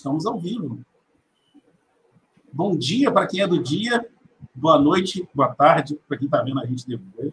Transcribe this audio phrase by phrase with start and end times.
[0.00, 0.80] Estamos ao vivo.
[2.50, 4.02] Bom dia para quem é do dia,
[4.54, 7.30] boa noite, boa tarde para quem está vendo a gente depois.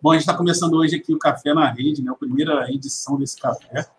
[0.00, 3.18] Bom, a gente está começando hoje aqui o Café na Rede, né, a primeira edição
[3.18, 3.90] desse café,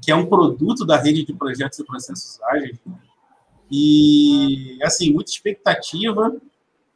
[0.00, 2.78] que é um produto da rede de projetos e processos ágeis.
[3.68, 6.36] E, assim, muita expectativa,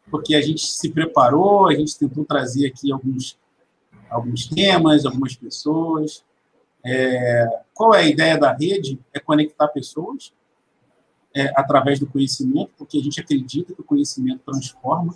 [0.09, 3.37] porque a gente se preparou, a gente tentou trazer aqui alguns,
[4.09, 6.25] alguns temas, algumas pessoas.
[6.85, 8.99] É, qual é a ideia da rede?
[9.13, 10.33] É conectar pessoas
[11.35, 15.13] é, através do conhecimento, porque a gente acredita que o conhecimento transforma,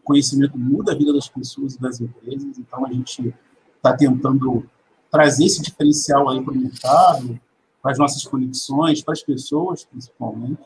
[0.00, 3.32] o conhecimento muda a vida das pessoas e das empresas, então a gente
[3.76, 4.68] está tentando
[5.10, 7.40] trazer esse diferencial aí para o mercado,
[7.80, 10.62] para as nossas conexões, para as pessoas, principalmente.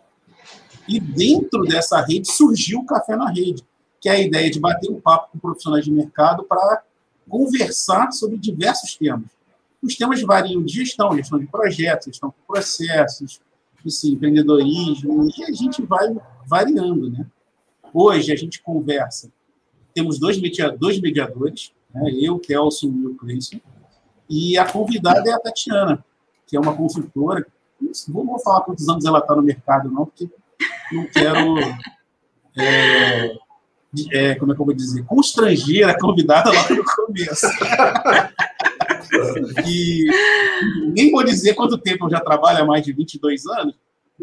[0.88, 3.64] E dentro dessa rede surgiu o Café na Rede,
[4.00, 6.84] que é a ideia de bater um papo com profissionais de mercado para
[7.28, 9.35] conversar sobre diversos temas.
[9.86, 13.40] Os temas variam de gestão, gestão de projetos, gestão de processos,
[13.86, 16.12] assim, empreendedorismo, e a gente vai
[16.44, 17.24] variando, né?
[17.94, 19.30] Hoje a gente conversa,
[19.94, 20.38] temos dois,
[20.76, 22.10] dois mediadores, né?
[22.20, 23.60] eu, Kelson e o Cleison,
[24.28, 26.04] e a convidada é a Tatiana,
[26.48, 27.46] que é uma consultora.
[28.08, 30.28] Não vou falar quantos anos ela está no mercado, não, porque
[30.92, 31.54] não quero.
[32.58, 33.36] É,
[34.12, 35.04] é, como é que eu vou dizer?
[35.04, 37.46] Constranger a convidada lá no começo.
[39.66, 40.06] e
[40.94, 43.74] nem vou dizer quanto tempo eu já trabalho, há mais de 22 anos,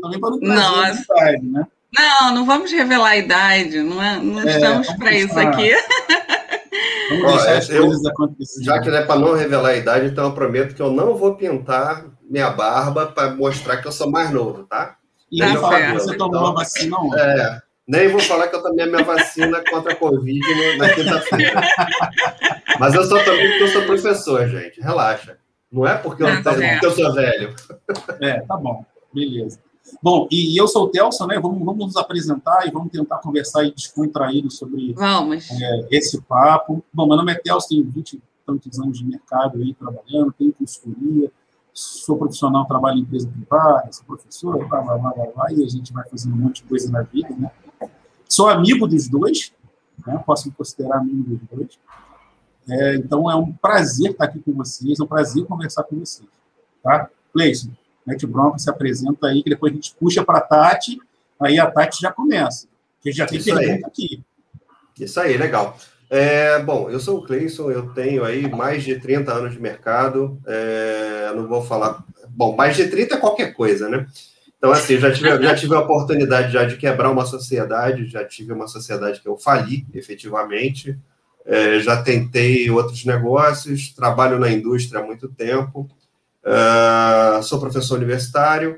[0.01, 1.67] também para não trazer a idade, né?
[1.95, 5.71] Não, não vamos revelar a idade, não, é, não é, estamos para isso aqui.
[7.09, 7.91] Vamos deixar é, as eu.
[8.61, 11.15] Já que não é para não revelar a idade, então eu prometo que eu não
[11.15, 14.97] vou pintar minha barba para mostrar que eu sou mais novo, tá?
[15.31, 17.19] E nem falar que você tomou então, a vacina ontem.
[17.19, 21.61] É, nem vou falar que eu tomei a minha vacina contra a Covid na quinta-feira.
[22.79, 24.81] Mas eu só tomei porque eu sou professor, gente.
[24.81, 25.37] Relaxa.
[25.71, 27.55] Não é porque eu, tá porque eu sou velho.
[28.21, 28.85] É, tá bom.
[29.13, 29.59] Beleza.
[30.01, 31.39] Bom, e eu sou o Telson, né?
[31.39, 34.95] Vamos, vamos nos apresentar e vamos tentar conversar e descontraído sobre
[35.51, 36.83] é, esse papo.
[36.93, 40.53] Bom, meu nome é Telson, tenho 20 e tantos anos de mercado aí trabalhando, tenho
[40.53, 41.31] consultoria,
[41.73, 45.67] sou profissional, trabalho em empresa privada, sou professor, blá, blá, blá, blá, blá, e a
[45.67, 47.51] gente vai fazendo um monte de coisa na vida, né?
[48.33, 49.53] Sou amigo dos dois,
[50.07, 50.19] né?
[50.25, 51.79] posso me considerar amigo dos dois.
[52.67, 56.27] É, então, é um prazer estar aqui com vocês, é um prazer conversar com vocês.
[56.81, 57.11] Tá?
[57.31, 57.69] Cleison,
[58.03, 60.99] Mete Bronca se apresenta aí, que depois a gente puxa para a Tati,
[61.39, 62.65] aí a Tati já começa,
[63.03, 63.83] que já tem Isso pergunta aí.
[63.83, 64.23] aqui.
[64.99, 65.77] Isso aí, legal.
[66.09, 70.41] É, bom, eu sou o Cleison, eu tenho aí mais de 30 anos de mercado,
[70.47, 72.03] é, não vou falar...
[72.29, 74.07] Bom, mais de 30 é qualquer coisa, né?
[74.63, 78.53] Então, assim, já tive, já tive a oportunidade já de quebrar uma sociedade, já tive
[78.53, 80.97] uma sociedade que eu fali, efetivamente,
[81.45, 85.89] é, já tentei outros negócios, trabalho na indústria há muito tempo,
[86.45, 88.77] Uh, sou professor universitário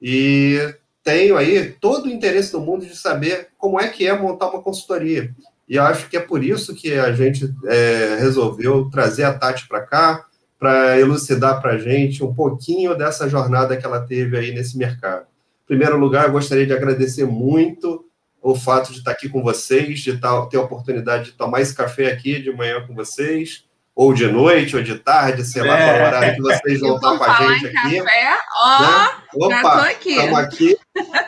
[0.00, 4.48] e tenho aí todo o interesse do mundo de saber como é que é montar
[4.48, 5.34] uma consultoria.
[5.68, 9.80] E acho que é por isso que a gente é, resolveu trazer a Tati para
[9.80, 10.24] cá,
[10.60, 15.22] para elucidar para a gente um pouquinho dessa jornada que ela teve aí nesse mercado.
[15.64, 18.04] Em primeiro lugar, eu gostaria de agradecer muito
[18.42, 22.12] o fato de estar aqui com vocês, de ter a oportunidade de tomar esse café
[22.12, 25.84] aqui de manhã com vocês, ou de noite, ou de tarde, sei lá é.
[25.84, 27.98] qual horário que vocês vão estar com a gente aqui.
[27.98, 29.08] Café, ó, né?
[29.34, 30.10] Opa, aqui.
[30.10, 30.78] Estamos aqui,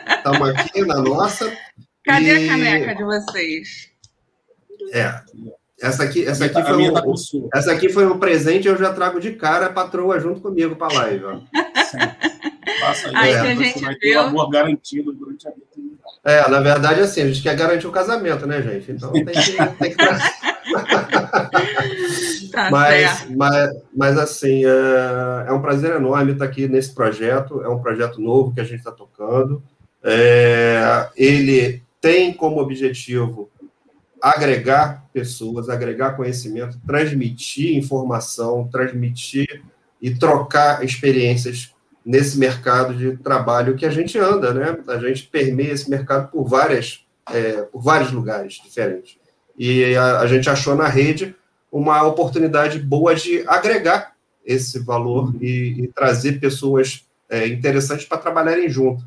[0.07, 1.57] estamos aqui na nossa.
[2.05, 2.49] Cadê e...
[2.49, 3.89] a caneca de vocês?
[4.91, 5.21] É.
[5.83, 7.03] Essa aqui, essa aqui, foi um, tá
[7.53, 10.95] essa aqui foi um presente, eu já trago de cara a patroa junto comigo para
[10.95, 11.25] a live.
[11.25, 11.39] Ó.
[12.79, 15.67] Passa aí, aí é, a gente vai ter um amor garantido durante a vida.
[16.23, 18.93] É, na verdade, assim, a gente quer garantir o casamento, né, gente?
[18.93, 19.97] Então tem que, tem que
[22.53, 27.61] tá mas, mas, mas, assim, é, é, um prazer enorme estar aqui nesse projeto.
[27.61, 29.61] É um projeto novo que a gente está tocando.
[30.01, 33.49] É, ele tem como objetivo
[34.23, 39.61] agregar pessoas, agregar conhecimento, transmitir informação, transmitir
[40.01, 41.75] e trocar experiências
[42.05, 44.77] nesse mercado de trabalho que a gente anda, né?
[44.87, 49.17] A gente permeia esse mercado por várias, é, por vários lugares diferentes.
[49.57, 51.35] E a, a, gente achou na rede
[51.69, 54.13] uma oportunidade boa de agregar
[54.45, 59.05] esse valor e, e trazer pessoas é, interessantes para trabalharem junto,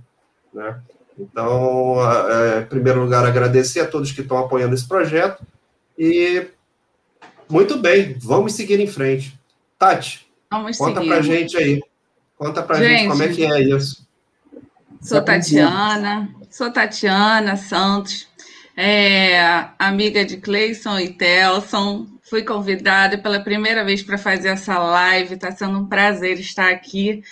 [0.53, 0.79] né?
[1.19, 1.97] Então,
[2.31, 5.45] é, em primeiro lugar, agradecer a todos que estão apoiando esse projeto
[5.99, 6.47] e
[7.49, 9.39] muito bem, vamos seguir em frente.
[9.79, 11.81] Tati, vamos conta para gente aí.
[12.37, 14.07] Conta para gente, gente como é que é isso.
[15.01, 18.29] Sou Tatiana, sou Tatiana Santos,
[18.77, 22.07] é, amiga de Cleison e Telson.
[22.29, 27.23] Fui convidada pela primeira vez para fazer essa live, está sendo um prazer estar aqui,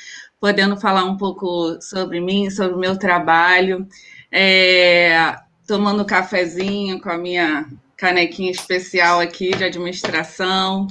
[0.44, 3.88] podendo falar um pouco sobre mim, sobre o meu trabalho,
[4.31, 5.35] é,
[5.67, 10.87] tomando um cafezinho com a minha canequinha especial aqui de administração.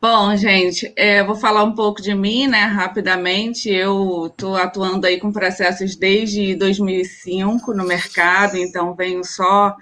[0.00, 3.68] Bom, gente, é, vou falar um pouco de mim, né, rapidamente.
[3.68, 9.76] Eu estou atuando aí com processos desde 2005 no mercado, então venho só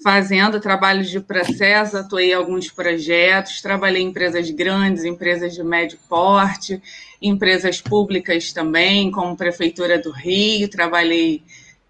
[0.00, 5.98] fazendo trabalhos de processo, atuei em alguns projetos, trabalhei em empresas grandes, empresas de médio
[6.08, 6.80] porte,
[7.20, 11.42] empresas públicas também, como Prefeitura do Rio, trabalhei,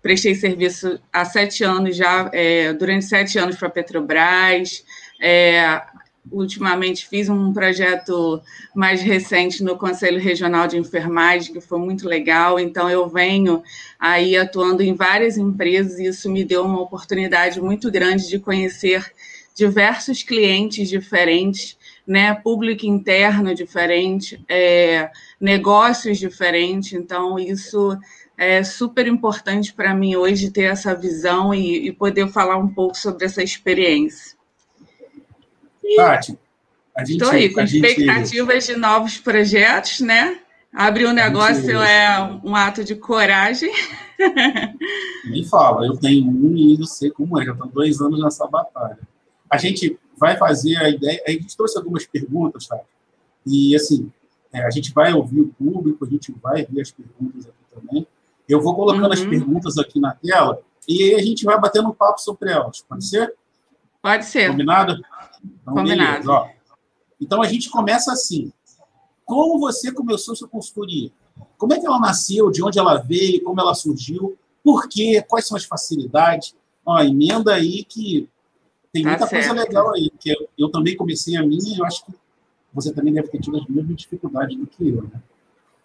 [0.02, 4.84] prestei serviço há sete anos já, é, durante sete anos para a Petrobras,
[5.20, 5.82] é,
[6.30, 8.40] ultimamente fiz um projeto
[8.75, 12.58] mais recente no Conselho Regional de Enfermagem, que foi muito legal.
[12.58, 13.62] Então, eu venho
[13.98, 19.12] aí atuando em várias empresas e isso me deu uma oportunidade muito grande de conhecer
[19.54, 21.77] diversos clientes diferentes,
[22.08, 22.34] né?
[22.34, 26.94] Público interno diferente, é, negócios diferentes.
[26.94, 27.96] Então, isso
[28.37, 32.96] é super importante para mim hoje ter essa visão e, e poder falar um pouco
[32.96, 34.38] sobre essa experiência.
[35.96, 36.38] Tati,
[36.96, 38.75] a gente, Estou aí com expectativas gente...
[38.75, 40.38] de novos projetos, né?
[40.72, 41.75] Abrir um negócio gente...
[41.75, 43.70] é um ato de coragem.
[45.26, 48.46] Nem fala, eu tenho um e eu sei como é, já estou dois anos nessa
[48.46, 48.99] batalha.
[49.50, 52.79] A gente vai fazer a ideia, a gente trouxe algumas perguntas, tá?
[53.47, 54.11] E assim,
[54.53, 58.06] é, a gente vai ouvir o público, a gente vai ver as perguntas aqui também.
[58.49, 59.12] Eu vou colocando uhum.
[59.12, 62.82] as perguntas aqui na tela e aí a gente vai batendo um papo sobre elas.
[62.88, 63.35] Pode ser?
[64.00, 64.50] Pode ser.
[64.50, 64.93] Combinado?
[65.44, 66.26] Então, Combinado.
[66.26, 66.50] Beleza,
[67.21, 68.53] então a gente começa assim.
[69.25, 71.11] Como você começou sua consultoria?
[71.59, 72.50] Como é que ela nasceu?
[72.50, 73.43] De onde ela veio?
[73.43, 74.38] Como ela surgiu?
[74.64, 75.23] Por quê?
[75.29, 76.55] Quais são as facilidades?
[76.87, 78.29] Ó, emenda aí que
[78.93, 80.11] tem tá muita tá coisa legal aí.
[80.19, 82.12] Que eu, eu, também comecei a minha e eu acho que
[82.73, 85.20] você também deve ter tido as mesmas dificuldades do que eu, né?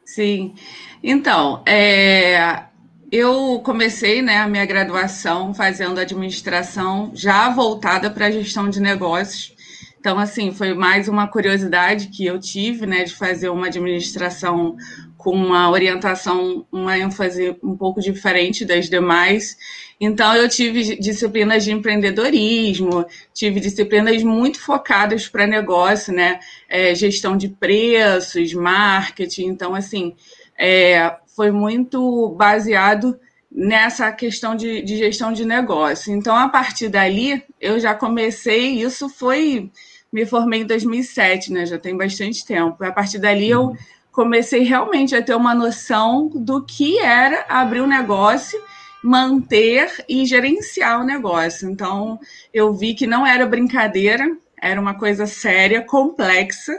[0.06, 0.54] Sim.
[1.02, 2.66] Então, é,
[3.12, 9.54] eu comecei né, a minha graduação fazendo administração já voltada para a gestão de negócios.
[10.00, 14.76] Então, assim, foi mais uma curiosidade que eu tive, né, de fazer uma administração
[15.24, 19.58] com uma orientação, uma ênfase um pouco diferente das demais.
[20.00, 27.38] Então, eu tive disciplinas de empreendedorismo, tive disciplinas muito focadas para negócio, né, é, gestão
[27.38, 29.46] de preços, marketing.
[29.46, 30.14] Então, assim,
[30.60, 33.18] é, foi muito baseado
[33.50, 36.14] nessa questão de, de, gestão de negócio.
[36.14, 39.72] Então, a partir dali, eu já comecei, isso foi,
[40.12, 42.84] me formei em 2007, né, já tem bastante tempo.
[42.84, 43.78] A partir dali, eu uhum.
[44.14, 48.62] Comecei realmente a ter uma noção do que era abrir um negócio,
[49.04, 51.70] manter e gerenciar o negócio.
[51.70, 52.20] Então,
[52.54, 56.74] eu vi que não era brincadeira, era uma coisa séria, complexa,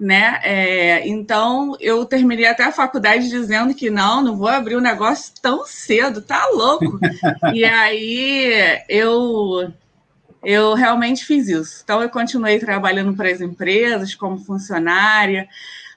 [0.00, 0.40] né?
[0.42, 4.82] É, então eu terminei até a faculdade dizendo que não, não vou abrir o um
[4.82, 6.98] negócio tão cedo, tá louco?
[7.54, 9.72] e aí eu
[10.42, 11.80] eu realmente fiz isso.
[11.84, 15.48] Então eu continuei trabalhando para as empresas como funcionária,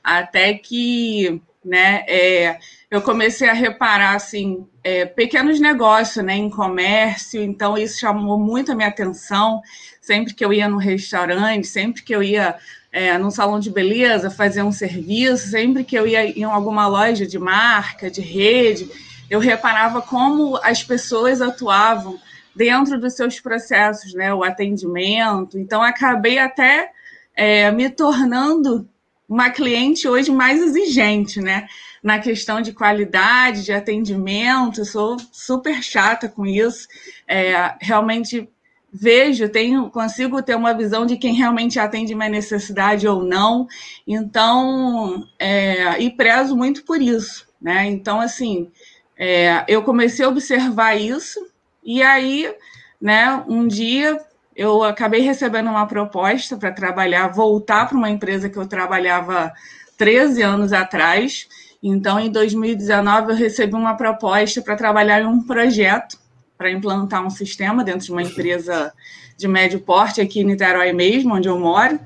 [0.03, 2.57] até que né, é,
[2.89, 8.71] eu comecei a reparar assim é, pequenos negócios né, em comércio, então isso chamou muito
[8.71, 9.61] a minha atenção.
[10.01, 12.55] Sempre que eu ia no restaurante, sempre que eu ia
[12.91, 17.25] é, num salão de beleza, fazer um serviço, sempre que eu ia em alguma loja
[17.25, 18.89] de marca, de rede,
[19.29, 22.19] eu reparava como as pessoas atuavam
[22.53, 25.57] dentro dos seus processos, né, o atendimento.
[25.57, 26.91] Então, acabei até
[27.33, 28.89] é, me tornando
[29.31, 31.65] uma cliente hoje mais exigente, né,
[32.03, 34.83] na questão de qualidade, de atendimento.
[34.83, 36.85] Sou super chata com isso.
[37.25, 38.49] É, realmente
[38.91, 43.69] vejo, tenho, consigo ter uma visão de quem realmente atende minha necessidade ou não.
[44.05, 47.85] Então, é, e prezo muito por isso, né?
[47.85, 48.69] Então, assim,
[49.17, 51.39] é, eu comecei a observar isso
[51.81, 52.53] e aí,
[52.99, 54.19] né, um dia
[54.61, 59.51] eu acabei recebendo uma proposta para trabalhar, voltar para uma empresa que eu trabalhava
[59.97, 61.47] 13 anos atrás.
[61.81, 66.19] Então, em 2019, eu recebi uma proposta para trabalhar em um projeto
[66.55, 68.93] para implantar um sistema dentro de uma empresa
[69.35, 71.99] de médio porte aqui em Niterói mesmo, onde eu moro.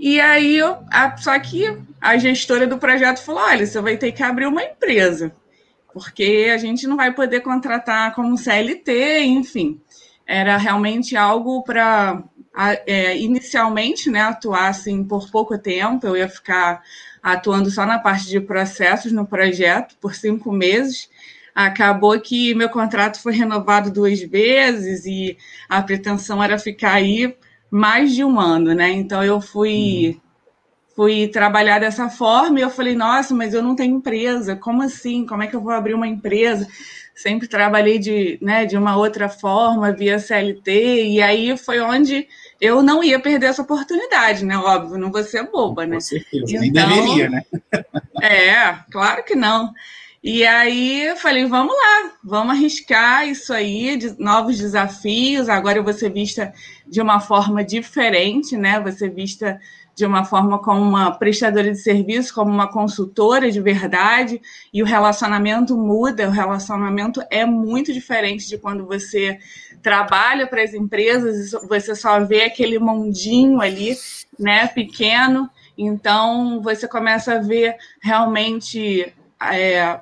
[0.00, 4.10] E aí, eu, a, só que a gestora do projeto falou: olha, você vai ter
[4.10, 5.32] que abrir uma empresa,
[5.92, 9.80] porque a gente não vai poder contratar como CLT, enfim.
[10.26, 12.22] Era realmente algo para
[12.86, 16.82] é, inicialmente né, atuar assim, por pouco tempo, eu ia ficar
[17.22, 21.08] atuando só na parte de processos no projeto por cinco meses
[21.54, 25.38] acabou que meu contrato foi renovado duas vezes e
[25.68, 27.36] a pretensão era ficar aí
[27.70, 28.90] mais de um ano, né?
[28.90, 30.20] Então eu fui
[30.96, 35.26] fui trabalhar dessa forma e eu falei, nossa, mas eu não tenho empresa, como assim?
[35.26, 36.68] Como é que eu vou abrir uma empresa?
[37.14, 42.26] Sempre trabalhei de, né, de uma outra forma, via CLT, e aí foi onde
[42.60, 44.56] eu não ia perder essa oportunidade, né?
[44.56, 45.96] Óbvio, não vou ser boba, né?
[45.96, 47.42] Com certeza, então, nem deveria, né?
[48.20, 49.72] é, claro que não.
[50.26, 55.50] E aí eu falei, vamos lá, vamos arriscar isso aí, de novos desafios.
[55.50, 56.50] Agora eu vou ser vista
[56.86, 58.82] de uma forma diferente, né?
[58.92, 59.60] Ser vista
[59.94, 64.40] de uma forma como uma prestadora de serviço, como uma consultora de verdade,
[64.72, 69.38] e o relacionamento muda, o relacionamento é muito diferente de quando você
[69.82, 73.96] trabalha para as empresas, você só vê aquele mundinho ali,
[74.38, 80.00] né, pequeno, então você começa a ver realmente é,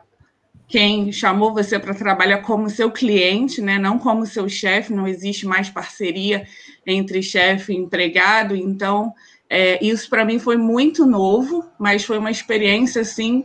[0.68, 5.46] quem chamou você para trabalhar como seu cliente, né, não como seu chefe, não existe
[5.46, 6.46] mais parceria
[6.86, 9.12] entre chefe e empregado, então
[9.54, 13.44] é, isso para mim foi muito novo, mas foi uma experiência assim,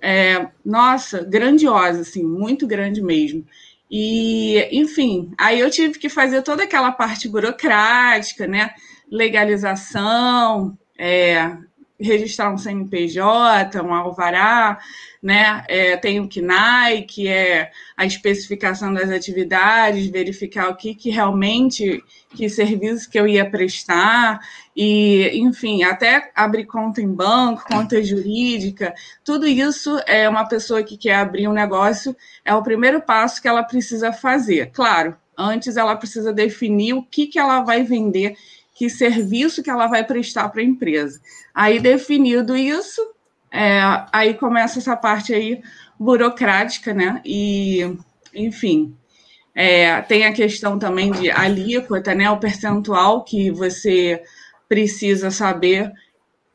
[0.00, 3.44] é, nossa, grandiosa, assim, muito grande mesmo.
[3.90, 8.70] E, enfim, aí eu tive que fazer toda aquela parte burocrática, né?
[9.10, 11.56] Legalização, é,
[12.00, 14.78] registrar um CNPJ, um alvará,
[15.22, 15.64] né?
[15.68, 22.02] É, tem o KNAI, que é a especificação das atividades, verificar o que, que realmente,
[22.30, 24.40] que serviços que eu ia prestar,
[24.76, 30.96] e, enfim, até abrir conta em banco, conta jurídica, tudo isso é uma pessoa que
[30.96, 34.70] quer abrir um negócio, é o primeiro passo que ela precisa fazer.
[34.70, 38.36] Claro, antes ela precisa definir o que, que ela vai vender
[38.78, 41.20] que serviço que ela vai prestar para a empresa.
[41.52, 43.02] Aí, definido isso,
[43.50, 43.80] é,
[44.12, 45.60] aí começa essa parte aí
[45.98, 47.20] burocrática, né?
[47.24, 47.96] E,
[48.32, 48.94] enfim,
[49.52, 52.30] é, tem a questão também de alíquota, né?
[52.30, 54.22] O percentual que você
[54.68, 55.92] precisa saber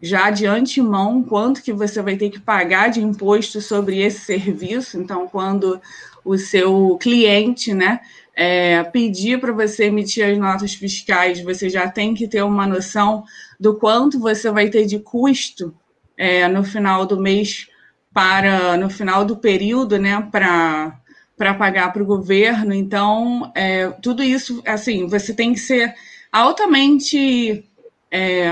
[0.01, 4.97] já de antemão quanto que você vai ter que pagar de imposto sobre esse serviço.
[4.97, 5.81] Então, quando
[6.23, 7.99] o seu cliente, né,
[8.35, 13.23] é, pedir para você emitir as notas fiscais, você já tem que ter uma noção
[13.59, 15.73] do quanto você vai ter de custo
[16.17, 17.67] é, no final do mês
[18.13, 20.99] para no final do período, né, para
[21.35, 22.73] para pagar para o governo.
[22.73, 25.93] Então, é, tudo isso, assim, você tem que ser
[26.31, 27.67] altamente
[28.11, 28.51] é,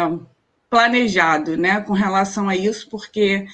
[0.69, 3.45] planejado, né, com relação a isso, porque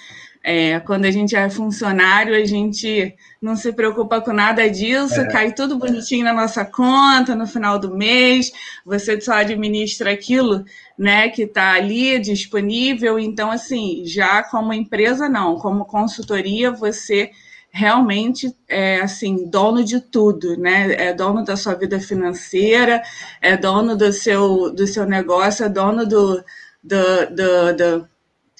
[0.49, 5.27] é, quando a gente é funcionário, a gente não se preocupa com nada disso, é.
[5.27, 8.49] cai tudo bonitinho na nossa conta no final do mês,
[8.85, 10.63] você só administra aquilo
[10.97, 13.19] né, que está ali disponível.
[13.19, 17.29] Então, assim, já como empresa, não, como consultoria, você
[17.69, 20.93] realmente é assim dono de tudo, né?
[20.93, 23.03] É dono da sua vida financeira,
[23.41, 26.41] é dono do seu do seu negócio, é dono do
[26.81, 28.09] do, do, do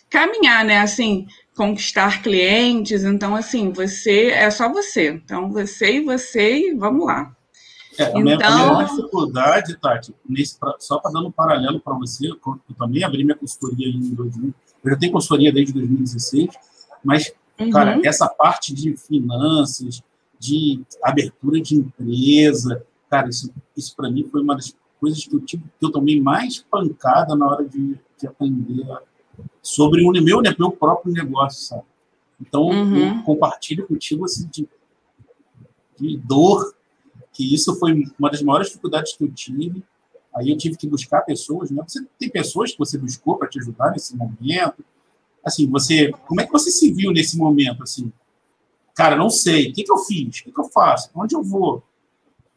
[0.10, 0.80] caminhar, né?
[0.80, 1.26] Assim,
[1.58, 3.04] conquistar clientes.
[3.04, 5.10] Então, assim, você é só você.
[5.10, 7.36] Então, você e você e vamos lá.
[7.98, 8.48] É, a, minha, então...
[8.48, 12.40] a minha dificuldade, Tati, nesse, só para dar um paralelo para você, eu
[12.78, 16.50] também abri minha consultoria em 2000, eu já tenho consultoria desde 2016,
[17.04, 17.72] mas, uhum.
[17.72, 20.04] cara, essa parte de finanças,
[20.40, 25.40] de abertura de empresa, cara, isso, isso para mim foi uma das coisas que eu,
[25.40, 28.86] tive, que eu tomei mais pancada na hora de, de aprender
[29.68, 31.84] sobre o meu, né, meu próprio negócio, sabe?
[32.40, 33.18] Então, uhum.
[33.18, 34.68] eu compartilho contigo assim, de,
[36.00, 36.74] de dor,
[37.34, 39.84] que isso foi uma das maiores dificuldades que eu tive.
[40.34, 41.84] Aí eu tive que buscar pessoas, né?
[41.86, 44.86] Você tem pessoas que você buscou para te ajudar nesse momento.
[45.44, 48.12] Assim, você, como é que você se viu nesse momento assim?
[48.96, 49.70] Cara, não sei.
[49.70, 50.40] O que, que eu fiz?
[50.40, 51.10] O que, que eu faço?
[51.14, 51.84] Onde eu vou?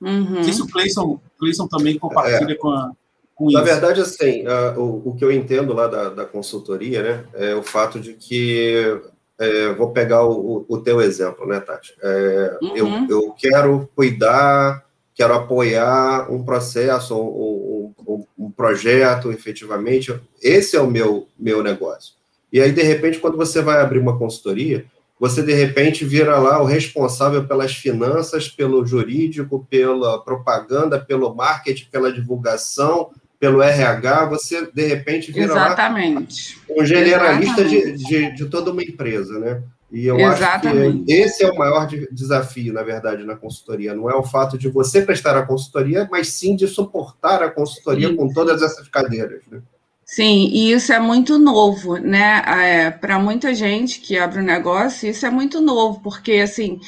[0.01, 0.37] Uhum.
[0.37, 2.55] Não sei se o Cleison, Cleison também compartilha é.
[2.55, 2.93] com a,
[3.41, 3.73] com Na isso?
[3.73, 4.45] verdade, assim,
[4.77, 9.01] o, o, que eu entendo lá da, da, consultoria, né, é o fato de que,
[9.39, 11.95] é, vou pegar o, o, teu exemplo, né, Tati?
[12.03, 12.77] É, uhum.
[12.77, 20.81] eu, eu quero cuidar, quero apoiar um processo, um, um, um, projeto, efetivamente, esse é
[20.83, 22.17] o meu, meu negócio.
[22.53, 24.85] E aí, de repente, quando você vai abrir uma consultoria,
[25.19, 31.89] você de repente vira lá o responsável pelas finanças, pelo jurídico, pela propaganda, pelo marketing,
[31.91, 36.61] pela divulgação, pelo RH, você de repente vira Exatamente.
[36.69, 39.63] um generalista de, de, de, toda uma empresa, né?
[39.91, 40.99] E eu Exatamente.
[40.99, 43.95] acho que esse é o maior desafio, na verdade, na consultoria.
[43.95, 48.09] Não é o fato de você prestar a consultoria, mas sim de suportar a consultoria
[48.09, 48.15] sim.
[48.15, 49.41] com todas essas cadeiras.
[49.51, 49.63] Né?
[50.05, 52.43] Sim, e isso é muito novo, né?
[52.47, 56.79] É, Para muita gente que abre um negócio, isso é muito novo, porque assim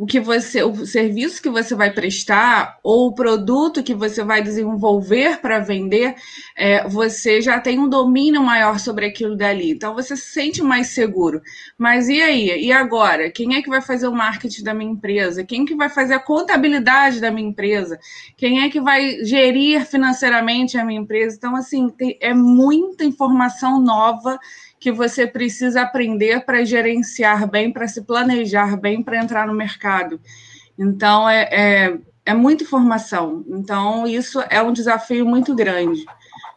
[0.00, 4.42] o que você, o serviço que você vai prestar ou o produto que você vai
[4.42, 6.14] desenvolver para vender,
[6.56, 9.72] é, você já tem um domínio maior sobre aquilo dali.
[9.72, 11.42] Então você se sente mais seguro.
[11.76, 12.64] Mas e aí?
[12.64, 13.30] E agora?
[13.30, 15.44] Quem é que vai fazer o marketing da minha empresa?
[15.44, 18.00] Quem que vai fazer a contabilidade da minha empresa?
[18.38, 21.36] Quem é que vai gerir financeiramente a minha empresa?
[21.36, 24.40] Então, assim, tem, é muita informação nova
[24.80, 30.18] que você precisa aprender para gerenciar bem, para se planejar bem, para entrar no mercado.
[30.78, 33.44] Então, é, é, é, muita informação.
[33.46, 36.04] Então, isso é um desafio muito grande.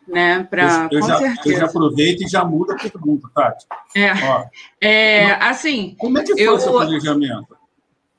[0.06, 3.66] Né, pra, eu, eu, já, eu já aproveito e já muda a pergunta, Tati.
[3.96, 4.46] É, Ó,
[4.82, 5.96] é como, assim.
[5.98, 7.58] Como é que foi eu, o seu planejamento?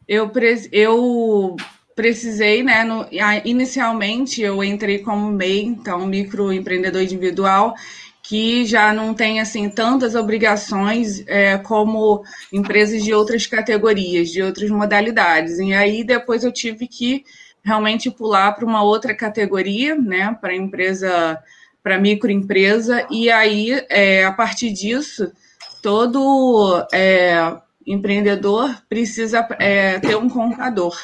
[0.08, 0.32] Eu,
[0.72, 1.56] eu
[1.94, 2.84] precisei, né?
[2.84, 3.06] No,
[3.44, 7.74] inicialmente eu entrei como MEI, então microempreendedor individual,
[8.24, 14.70] que já não tem assim tantas obrigações é, como empresas de outras categorias, de outras
[14.70, 15.58] modalidades.
[15.58, 17.22] E aí depois eu tive que
[17.62, 21.38] realmente pular para uma outra categoria, né, para empresa,
[21.82, 23.06] para microempresa.
[23.10, 25.30] E aí é, a partir disso
[25.82, 27.54] todo é,
[27.86, 30.98] empreendedor precisa é, ter um contador.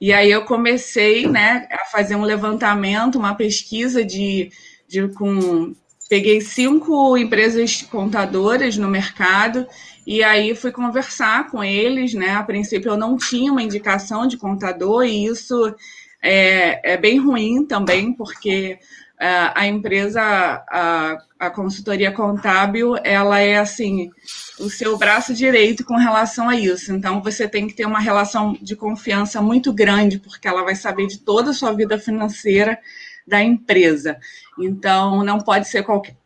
[0.00, 4.50] E aí eu comecei, né, a fazer um levantamento, uma pesquisa de,
[4.88, 5.72] de com
[6.08, 9.66] peguei cinco empresas contadoras no mercado
[10.06, 12.30] e aí fui conversar com eles, né?
[12.30, 15.74] A princípio eu não tinha uma indicação de contador e isso
[16.22, 18.78] é, é bem ruim também, porque
[19.20, 24.10] uh, a empresa, a, a consultoria contábil, ela é assim
[24.58, 26.92] o seu braço direito com relação a isso.
[26.92, 31.06] Então você tem que ter uma relação de confiança muito grande, porque ela vai saber
[31.06, 32.78] de toda a sua vida financeira
[33.26, 34.18] da empresa.
[34.58, 36.16] Então, não pode ser qualquer,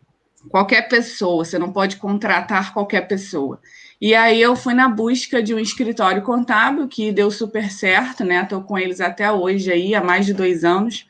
[0.48, 3.60] qualquer pessoa, você não pode contratar qualquer pessoa.
[4.00, 8.42] E aí eu fui na busca de um escritório contábil que deu super certo, né?
[8.42, 11.06] Estou com eles até hoje aí, há mais de dois anos,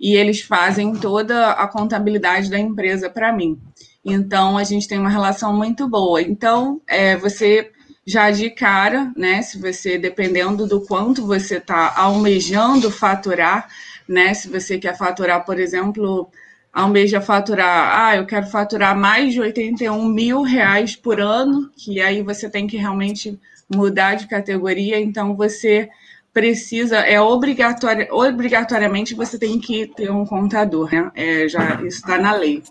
[0.00, 3.60] e eles fazem toda a contabilidade da empresa para mim.
[4.04, 6.20] Então a gente tem uma relação muito boa.
[6.20, 7.70] Então, é, você
[8.04, 9.42] já de cara, né?
[9.42, 13.68] Se você, dependendo do quanto você está almejando faturar,
[14.08, 14.34] né?
[14.34, 16.28] Se você quer faturar, por exemplo,
[16.72, 22.22] almeja faturar, ah, eu quero faturar mais de 81 mil reais por ano, que aí
[22.22, 25.88] você tem que realmente mudar de categoria, então você
[26.32, 31.10] precisa, é obrigatório, obrigatoriamente você tem que ter um contador, né?
[31.14, 32.62] É, já está na lei.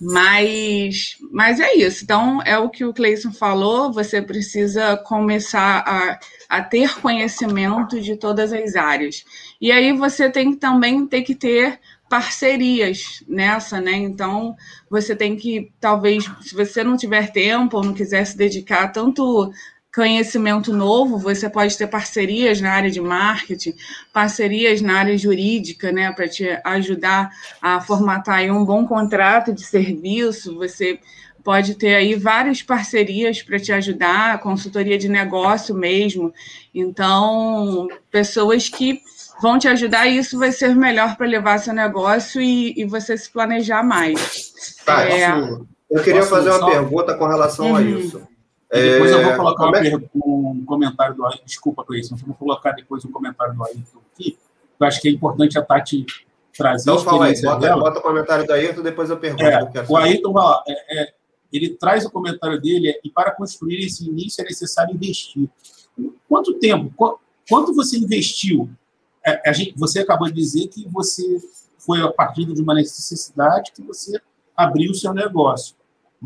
[0.00, 2.02] Mas, mas é isso.
[2.02, 8.16] Então, é o que o Cleison falou, você precisa começar a, a ter conhecimento de
[8.16, 9.24] todas as áreas.
[9.60, 11.78] E aí você tem também ter que ter
[12.12, 13.92] parcerias nessa, né?
[13.92, 14.54] Então,
[14.90, 19.50] você tem que, talvez, se você não tiver tempo ou não quiser se dedicar tanto
[19.94, 23.72] conhecimento novo, você pode ter parcerias na área de marketing,
[24.12, 27.30] parcerias na área jurídica, né, para te ajudar
[27.62, 30.54] a formatar aí um bom contrato de serviço.
[30.56, 30.98] Você
[31.42, 36.30] pode ter aí várias parcerias para te ajudar, consultoria de negócio mesmo.
[36.74, 39.00] Então, pessoas que
[39.42, 43.18] vão te ajudar e isso vai ser melhor para levar seu negócio e, e, você
[43.18, 44.76] se planejar mais.
[44.86, 45.28] Tá, é...
[45.90, 46.70] Eu queria fazer uma só...
[46.70, 47.76] pergunta com relação uhum.
[47.76, 48.22] a isso.
[48.72, 49.96] Depois eu vou é, colocar é...
[50.14, 51.44] um comentário do Ayrton.
[51.44, 54.38] Desculpa, Cleiton, eu vou colocar depois um comentário do Ayrton aqui.
[54.80, 56.06] Eu acho que é importante a Tati
[56.56, 57.80] trazer então, a experiência fala aí, bota, dela.
[57.80, 59.44] Bota o comentário do Ayrton, depois eu pergunto.
[59.44, 61.12] É, o Ayrton, lá, é, é,
[61.52, 65.50] ele traz o comentário dele e para construir esse início é necessário investir.
[66.26, 66.90] Quanto tempo?
[67.48, 68.70] Quanto você investiu?
[69.24, 71.22] É, a gente, você acabou de dizer que você
[71.78, 74.20] foi a partir de uma necessidade que você
[74.56, 75.76] abriu o seu negócio.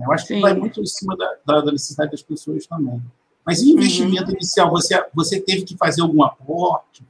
[0.01, 0.35] Eu acho Sim.
[0.35, 3.03] que vai muito em cima da, da, necessidade das pessoas também.
[3.45, 4.35] Mas em investimento uhum.
[4.35, 7.05] inicial, você, você teve que fazer algum aporte?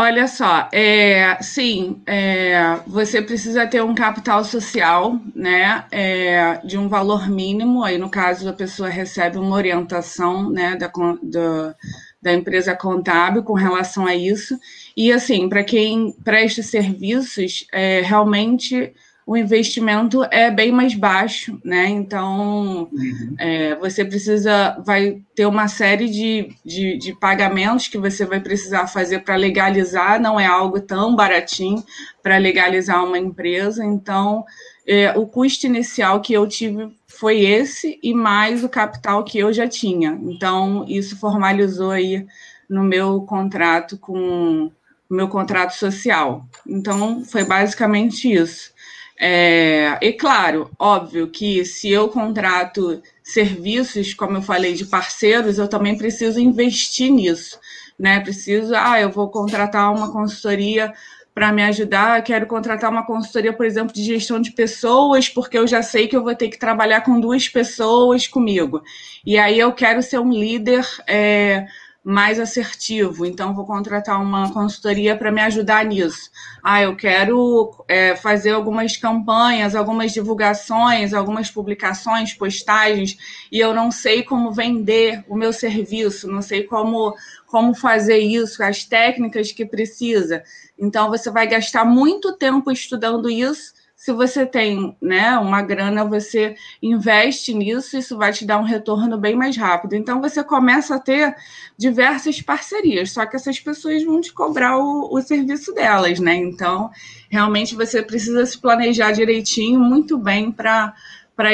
[0.00, 6.88] Olha só, é, sim, é, você precisa ter um capital social, né, é, de um
[6.88, 7.82] valor mínimo.
[7.82, 10.88] Aí, no caso, a pessoa recebe uma orientação, né, da,
[11.20, 11.74] da,
[12.20, 14.58] da empresa contábil com relação a isso.
[14.96, 18.92] E, assim, para quem presta serviços, é, realmente
[19.28, 21.86] o investimento é bem mais baixo, né?
[21.86, 23.34] Então, uhum.
[23.38, 28.86] é, você precisa, vai ter uma série de, de, de pagamentos que você vai precisar
[28.86, 31.84] fazer para legalizar, não é algo tão baratinho
[32.22, 33.84] para legalizar uma empresa.
[33.84, 34.46] Então,
[34.88, 39.52] é, o custo inicial que eu tive foi esse e mais o capital que eu
[39.52, 40.18] já tinha.
[40.22, 42.26] Então, isso formalizou aí
[42.68, 44.70] no meu contrato com
[45.10, 46.46] o meu contrato social.
[46.66, 48.72] Então, foi basicamente isso.
[49.20, 55.68] É, e claro, óbvio que se eu contrato serviços, como eu falei, de parceiros, eu
[55.68, 57.58] também preciso investir nisso.
[57.98, 58.20] né?
[58.20, 60.94] Preciso, ah, eu vou contratar uma consultoria
[61.38, 65.68] para me ajudar, quero contratar uma consultoria, por exemplo, de gestão de pessoas, porque eu
[65.68, 68.82] já sei que eu vou ter que trabalhar com duas pessoas comigo.
[69.24, 71.68] E aí eu quero ser um líder é,
[72.02, 76.30] mais assertivo, então vou contratar uma consultoria para me ajudar nisso.
[76.60, 83.16] Ah, eu quero é, fazer algumas campanhas, algumas divulgações, algumas publicações, postagens,
[83.52, 87.14] e eu não sei como vender o meu serviço, não sei como,
[87.48, 90.42] como fazer isso, as técnicas que precisa.
[90.78, 93.72] Então, você vai gastar muito tempo estudando isso.
[93.96, 99.18] Se você tem né, uma grana, você investe nisso, isso vai te dar um retorno
[99.18, 99.96] bem mais rápido.
[99.96, 101.34] Então, você começa a ter
[101.76, 106.36] diversas parcerias, só que essas pessoas vão te cobrar o, o serviço delas, né?
[106.36, 106.90] Então,
[107.28, 110.94] realmente você precisa se planejar direitinho, muito bem, para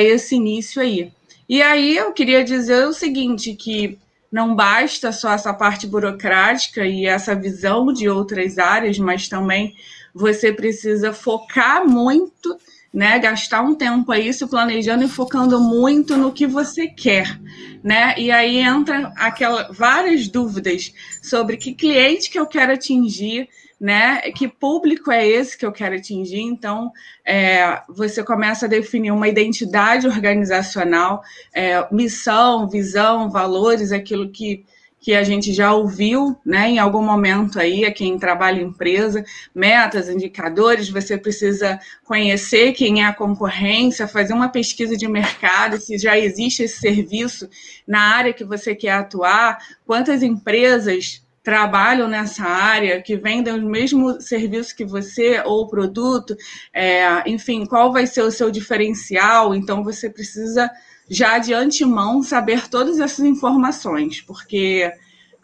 [0.02, 1.10] esse início aí.
[1.48, 3.98] E aí eu queria dizer o seguinte: que
[4.34, 9.76] não basta só essa parte burocrática e essa visão de outras áreas, mas também
[10.12, 12.58] você precisa focar muito,
[12.92, 13.16] né?
[13.20, 17.40] Gastar um tempo aí se planejando e focando muito no que você quer,
[17.80, 18.12] né?
[18.18, 20.92] E aí entra aquela várias dúvidas
[21.22, 23.48] sobre que cliente que eu quero atingir,
[23.84, 24.22] né?
[24.30, 26.40] Que público é esse que eu quero atingir?
[26.40, 26.90] Então,
[27.22, 31.22] é, você começa a definir uma identidade organizacional,
[31.54, 34.64] é, missão, visão, valores, aquilo que,
[34.98, 36.70] que a gente já ouviu, né?
[36.70, 39.22] Em algum momento aí, a quem trabalha em empresa,
[39.54, 45.98] metas, indicadores, você precisa conhecer quem é a concorrência, fazer uma pesquisa de mercado, se
[45.98, 47.50] já existe esse serviço
[47.86, 54.18] na área que você quer atuar, quantas empresas trabalham nessa área, que vendem o mesmo
[54.18, 56.34] serviço que você ou produto,
[56.72, 59.54] é, enfim, qual vai ser o seu diferencial?
[59.54, 60.70] Então, você precisa
[61.08, 64.90] já de antemão saber todas essas informações, porque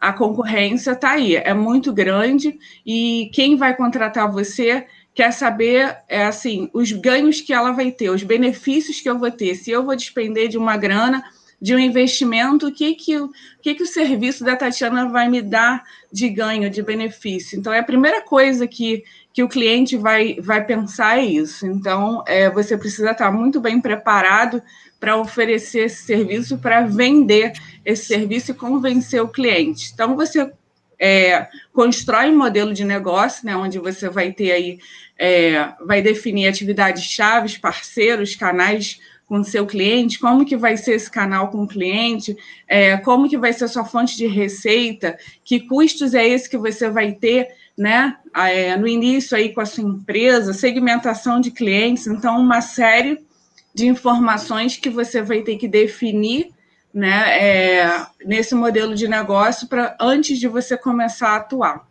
[0.01, 6.25] a concorrência está aí, é muito grande e quem vai contratar você quer saber é
[6.25, 9.85] assim os ganhos que ela vai ter, os benefícios que eu vou ter, se eu
[9.85, 11.23] vou despender de uma grana
[11.61, 15.43] de um investimento, o que, que, o que, que o serviço da Tatiana vai me
[15.43, 17.59] dar de ganho, de benefício.
[17.59, 21.67] Então, é a primeira coisa que, que o cliente vai, vai pensar é isso.
[21.67, 24.63] Então, é, você precisa estar muito bem preparado
[24.99, 27.53] para oferecer esse serviço, para vender
[27.85, 29.91] esse serviço e convencer o cliente.
[29.93, 30.51] Então, você
[30.99, 34.79] é, constrói um modelo de negócio, né, onde você vai ter aí,
[35.19, 38.99] é, vai definir atividades chaves, parceiros, canais
[39.31, 43.29] com o seu cliente, como que vai ser esse canal com o cliente, é, como
[43.29, 47.13] que vai ser a sua fonte de receita, que custos é esse que você vai
[47.13, 47.47] ter,
[47.79, 53.25] né, é, no início aí com a sua empresa, segmentação de clientes, então uma série
[53.73, 56.51] de informações que você vai ter que definir,
[56.93, 61.89] né, é, nesse modelo de negócio para antes de você começar a atuar.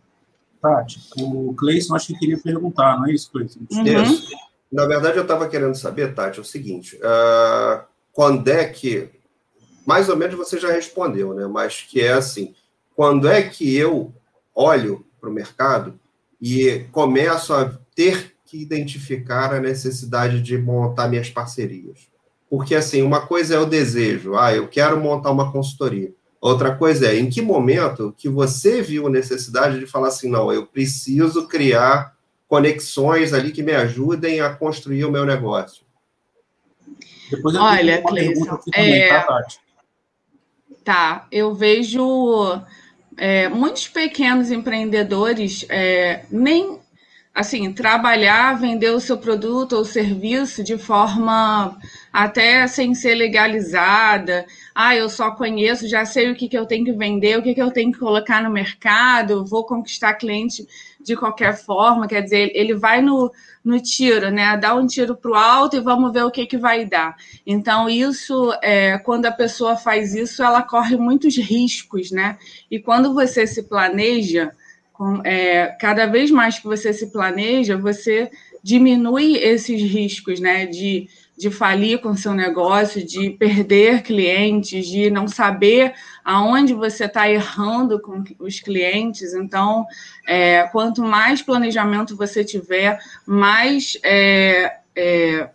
[0.60, 3.60] Tati, o Cleison acho que queria perguntar, não é isso, Cleison?
[3.70, 4.02] Uhum.
[4.02, 4.49] Isso.
[4.72, 9.08] Na verdade, eu estava querendo saber, Tati, é o seguinte: uh, quando é que.
[9.86, 11.46] Mais ou menos você já respondeu, né?
[11.46, 12.54] Mas que é assim:
[12.94, 14.14] quando é que eu
[14.54, 15.98] olho para o mercado
[16.40, 22.08] e começo a ter que identificar a necessidade de montar minhas parcerias?
[22.48, 26.12] Porque, assim, uma coisa é o desejo, ah, eu quero montar uma consultoria.
[26.40, 30.52] Outra coisa é, em que momento que você viu a necessidade de falar assim, não,
[30.52, 32.16] eu preciso criar
[32.50, 35.84] conexões ali que me ajudem a construir o meu negócio.
[37.30, 39.08] Depois eu Olha, Cleison, é...
[39.08, 39.46] tá,
[40.82, 42.60] Tá, eu vejo
[43.16, 46.80] é, muitos pequenos empreendedores é, nem
[47.32, 51.78] assim trabalhar, vender o seu produto ou serviço de forma
[52.12, 54.44] até sem ser legalizada.
[54.74, 57.54] Ah, eu só conheço, já sei o que, que eu tenho que vender, o que,
[57.54, 60.66] que eu tenho que colocar no mercado, vou conquistar cliente
[61.02, 62.06] de qualquer forma.
[62.06, 63.30] Quer dizer, ele vai no,
[63.64, 64.56] no tiro, né?
[64.56, 67.16] Dá um tiro para o alto e vamos ver o que, que vai dar.
[67.46, 72.38] Então, isso, é, quando a pessoa faz isso, ela corre muitos riscos, né?
[72.70, 74.52] E quando você se planeja,
[75.24, 78.30] é, cada vez mais que você se planeja, você
[78.62, 80.66] diminui esses riscos, né?
[80.66, 81.08] De
[81.40, 87.98] de falir com seu negócio, de perder clientes, de não saber aonde você está errando
[87.98, 89.32] com os clientes.
[89.32, 89.86] Então,
[90.28, 95.48] é, quanto mais planejamento você tiver, mais é, é,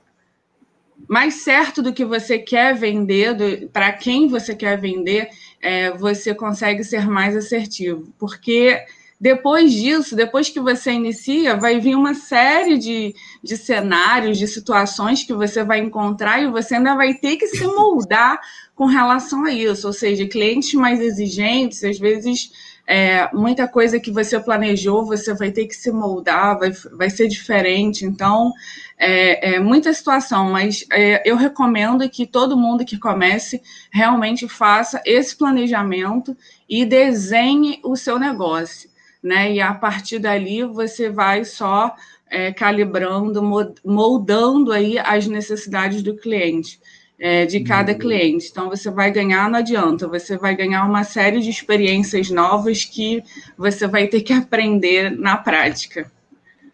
[1.08, 5.30] mais certo do que você quer vender, para quem você quer vender,
[5.62, 8.12] é, você consegue ser mais assertivo.
[8.17, 8.84] Porque
[9.19, 15.23] Depois disso, depois que você inicia, vai vir uma série de, de cenários, de situações
[15.23, 18.39] que você vai encontrar e você ainda vai ter que se moldar
[18.75, 19.88] com relação a isso.
[19.88, 22.51] Ou seja, clientes mais exigentes, às vezes
[22.88, 27.28] é, muita coisa que você planejou, você vai ter que se moldar, vai, vai ser
[27.28, 28.06] diferente.
[28.06, 28.51] Então,
[28.97, 35.01] é, é muita situação, mas é, eu recomendo que todo mundo que comece realmente faça
[35.06, 36.38] esse planejamento
[36.69, 38.93] e desenhe o seu negócio.
[39.25, 39.53] Né?
[39.53, 41.95] E a partir dali você vai só
[42.29, 43.41] é, calibrando,
[43.83, 46.79] moldando aí as necessidades do cliente
[47.17, 47.97] é, de cada uhum.
[47.97, 48.49] cliente.
[48.51, 53.23] Então, você vai ganhar, não adianta, você vai ganhar uma série de experiências novas que
[53.57, 56.11] você vai ter que aprender na prática.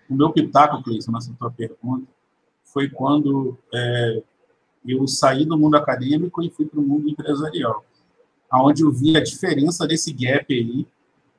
[0.09, 2.05] O meu pitaco, Cleiton, nessa tua pergunta,
[2.65, 4.21] foi quando é,
[4.85, 7.85] eu saí do mundo acadêmico e fui para o mundo empresarial,
[8.49, 10.85] aonde eu vi a diferença desse gap aí,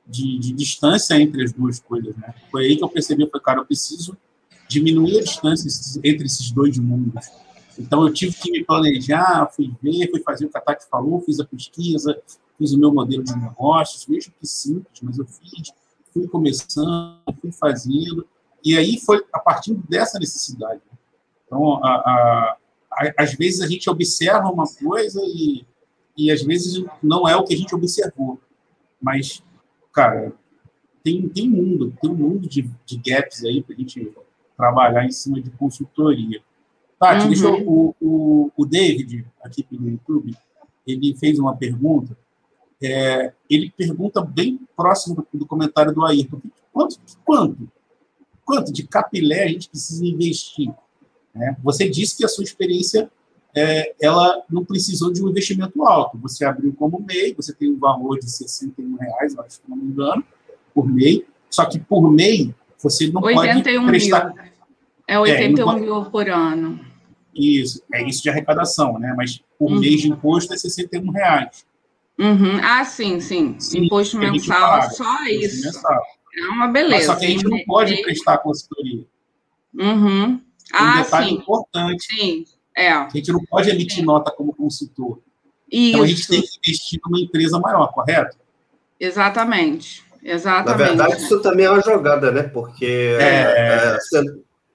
[0.05, 2.33] de, de, distância entre as duas coisas, né?
[2.51, 4.17] Foi aí que eu percebi, foi, cara, eu preciso
[4.67, 5.67] diminuir a distância
[6.03, 7.25] entre esses dois mundos
[7.77, 11.21] então, eu tive que me planejar, fui ver, fui fazer o que a Tati falou,
[11.21, 12.21] fiz a pesquisa,
[12.57, 15.71] fiz o meu modelo de negócios, mesmo que simples, mas eu fiz,
[16.13, 18.27] fui começando, fui fazendo,
[18.63, 20.81] e aí foi a partir dessa necessidade.
[21.45, 22.57] Então, a, a,
[22.91, 25.65] a, às vezes a gente observa uma coisa e,
[26.15, 28.39] e às vezes não é o que a gente observou.
[29.01, 29.43] Mas,
[29.93, 30.33] cara,
[31.03, 34.11] tem, tem mundo, tem um mundo de, de gaps aí para a gente
[34.57, 36.41] trabalhar em cima de consultoria.
[36.97, 37.27] Tati, uhum.
[37.29, 40.35] deixa eu, o, o, o David, aqui pelo YouTube,
[40.87, 42.17] ele fez uma pergunta.
[42.81, 46.41] É, ele pergunta bem próximo do, do comentário do Ayrton.
[46.71, 47.71] Quanto, quanto,
[48.45, 50.73] quanto de capilé a gente precisa investir?
[51.35, 53.09] É, você disse que a sua experiência
[53.55, 56.17] é, ela não precisou de um investimento alto.
[56.19, 59.85] Você abriu como MEI, você tem um valor de 61 reais, acho que não me
[59.85, 60.23] engano,
[60.73, 61.25] por MEI.
[61.49, 64.33] Só que por MEI você não 81 pode prestar.
[64.33, 64.43] Mil.
[65.07, 66.79] É 81 é, mil por ano.
[67.35, 69.13] Isso, é isso de arrecadação, né?
[69.15, 69.79] Mas por uhum.
[69.79, 71.65] mês de imposto é 61 reais.
[72.17, 72.59] Uhum.
[72.61, 73.55] Ah, sim, sim.
[73.59, 75.65] sim imposto mensal, só isso.
[75.65, 76.01] Mensal.
[76.35, 76.95] É uma beleza.
[76.95, 79.05] Mas só que a gente não pode prestar consultoria.
[79.73, 80.41] Uhum.
[80.71, 81.35] Ah, um detalhe sim.
[81.35, 82.05] importante.
[82.05, 82.89] Sim, é.
[82.89, 85.19] A gente não pode emitir nota como consultor.
[85.71, 85.89] Isso.
[85.89, 88.37] Então a gente tem que investir numa empresa maior, correto?
[88.99, 90.03] Exatamente.
[90.23, 90.79] Exatamente.
[90.79, 92.43] Na verdade, isso também é uma jogada, né?
[92.43, 93.97] Porque é...
[93.97, 93.97] É,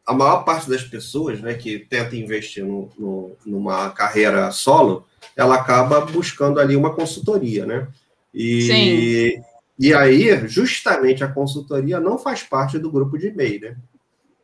[0.09, 5.07] a maior parte das pessoas né, que tenta investir no, no, numa carreira solo,
[5.37, 7.87] ela acaba buscando ali uma consultoria, né?
[8.33, 9.45] E, Sim.
[9.79, 13.77] e aí, justamente, a consultoria não faz parte do grupo de e-mail, né?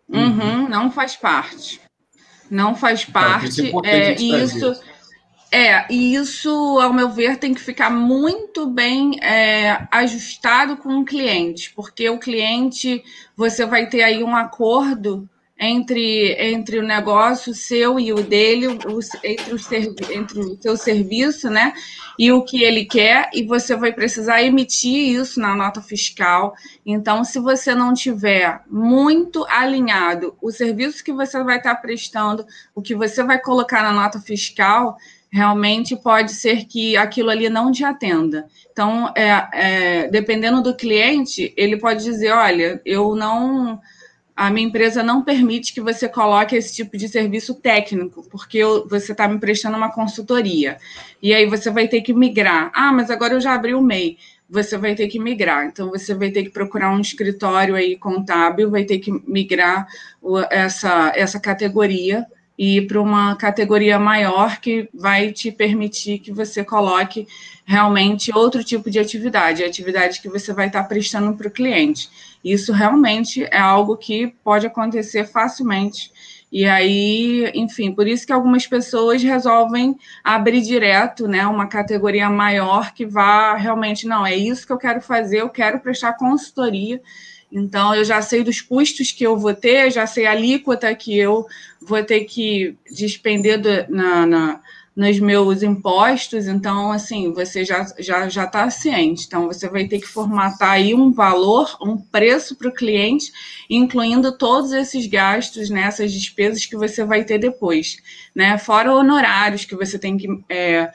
[0.06, 1.80] Uhum, não faz parte.
[2.50, 3.72] Não faz parte.
[3.84, 4.74] É, é isso.
[5.50, 11.04] É, e isso, ao meu ver, tem que ficar muito bem é, ajustado com o
[11.04, 13.04] cliente, porque o cliente,
[13.36, 15.28] você vai ter aí um acordo
[15.58, 21.72] entre, entre o negócio seu e o dele, entre, o, entre o seu serviço, né?
[22.18, 26.54] E o que ele quer, e você vai precisar emitir isso na nota fiscal.
[26.84, 32.82] Então, se você não tiver muito alinhado o serviço que você vai estar prestando, o
[32.82, 34.96] que você vai colocar na nota fiscal,
[35.30, 38.46] realmente pode ser que aquilo ali não te atenda.
[38.70, 43.80] Então, é, é, dependendo do cliente, ele pode dizer: olha, eu não
[44.36, 48.88] a minha empresa não permite que você coloque esse tipo de serviço técnico, porque eu,
[48.88, 50.76] você está me prestando uma consultoria.
[51.22, 52.70] E aí você vai ter que migrar.
[52.74, 54.18] Ah, mas agora eu já abri o MEI.
[54.50, 55.66] Você vai ter que migrar.
[55.66, 59.86] Então, você vai ter que procurar um escritório aí contábil, vai ter que migrar
[60.50, 62.26] essa, essa categoria
[62.58, 67.26] e para uma categoria maior que vai te permitir que você coloque
[67.64, 72.08] realmente outro tipo de atividade, atividade que você vai estar prestando para o cliente.
[72.44, 76.12] Isso realmente é algo que pode acontecer facilmente.
[76.52, 82.92] E aí, enfim, por isso que algumas pessoas resolvem abrir direto, né, uma categoria maior
[82.92, 87.00] que vá realmente, não, é isso que eu quero fazer, eu quero prestar consultoria
[87.56, 91.16] então, eu já sei dos custos que eu vou ter, já sei a alíquota que
[91.16, 91.46] eu
[91.86, 94.60] vou ter que despender do, na, na,
[94.94, 96.46] nos meus impostos.
[96.46, 99.24] Então, assim, você já está já, já tá ciente.
[99.26, 103.32] Então, você vai ter que formatar aí um valor, um preço para o cliente,
[103.68, 107.96] incluindo todos esses gastos, né, essas despesas que você vai ter depois.
[108.34, 108.56] Né?
[108.58, 110.28] Fora honorários que você tem que.
[110.48, 110.92] É,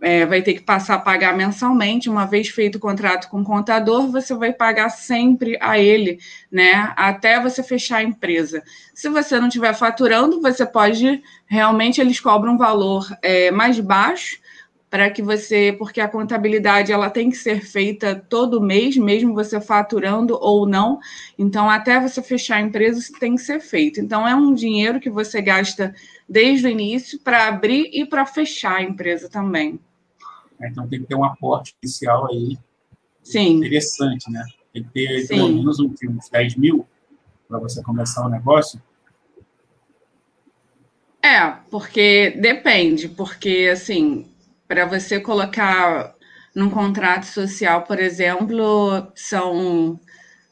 [0.00, 3.44] é, vai ter que passar a pagar mensalmente, uma vez feito o contrato com o
[3.44, 6.18] contador, você vai pagar sempre a ele,
[6.50, 6.92] né?
[6.96, 8.62] Até você fechar a empresa.
[8.94, 14.38] Se você não estiver faturando, você pode realmente eles cobram um valor é, mais baixo
[14.88, 19.60] para que você, porque a contabilidade ela tem que ser feita todo mês, mesmo você
[19.60, 21.00] faturando ou não.
[21.38, 24.00] Então, até você fechar a empresa, isso tem que ser feito.
[24.00, 25.94] Então, é um dinheiro que você gasta
[26.28, 29.78] desde o início para abrir e para fechar a empresa também.
[30.60, 32.58] É, então, tem que ter um aporte inicial aí
[33.22, 33.56] Sim.
[33.56, 34.44] interessante, né?
[34.72, 35.36] Tem que ter Sim.
[35.36, 36.86] pelo menos uns 10 mil
[37.48, 38.80] para você começar o negócio.
[41.22, 44.30] É, porque depende, porque assim,
[44.68, 46.14] para você colocar
[46.54, 49.98] num contrato social, por exemplo, são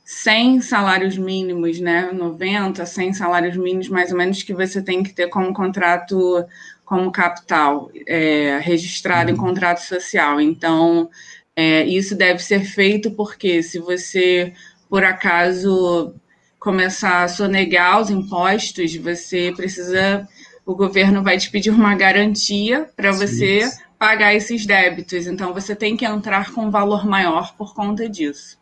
[0.05, 2.13] 100 salários mínimos, né?
[2.13, 6.45] 90, 100 salários mínimos, mais ou menos, que você tem que ter como contrato,
[6.85, 9.41] como capital, é, registrado em uhum.
[9.41, 10.41] contrato social.
[10.41, 11.09] Então,
[11.57, 14.53] é, isso deve ser feito porque se você,
[14.89, 16.15] por acaso,
[16.59, 20.29] começar a sonegar os impostos, você precisa,
[20.67, 25.27] o governo vai te pedir uma garantia para você pagar esses débitos.
[25.27, 28.59] Então, você tem que entrar com um valor maior por conta disso.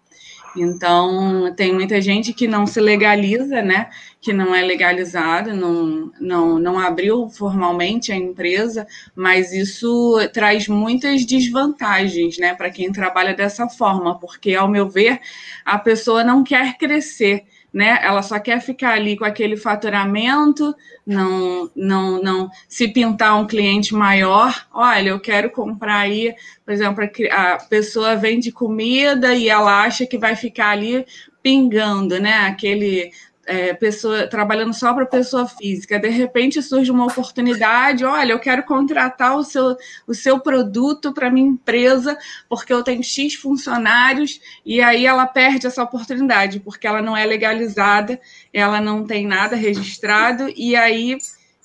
[0.56, 3.88] Então, tem muita gente que não se legaliza, né?
[4.20, 11.24] Que não é legalizado, não, não, não abriu formalmente a empresa, mas isso traz muitas
[11.24, 12.54] desvantagens, né?
[12.54, 15.20] Para quem trabalha dessa forma, porque, ao meu ver,
[15.64, 17.98] a pessoa não quer crescer né?
[18.02, 20.74] Ela só quer ficar ali com aquele faturamento,
[21.06, 24.66] não, não, não se pintar um cliente maior.
[24.72, 30.18] Olha, eu quero comprar aí, por exemplo, a pessoa vende comida e ela acha que
[30.18, 31.06] vai ficar ali
[31.42, 32.46] pingando, né?
[32.46, 33.10] Aquele
[33.46, 38.62] é, pessoa trabalhando só para pessoa física, de repente surge uma oportunidade, olha, eu quero
[38.62, 39.76] contratar o seu,
[40.06, 42.16] o seu produto para minha empresa,
[42.48, 47.26] porque eu tenho X funcionários, e aí ela perde essa oportunidade, porque ela não é
[47.26, 48.20] legalizada,
[48.52, 51.18] ela não tem nada registrado, e aí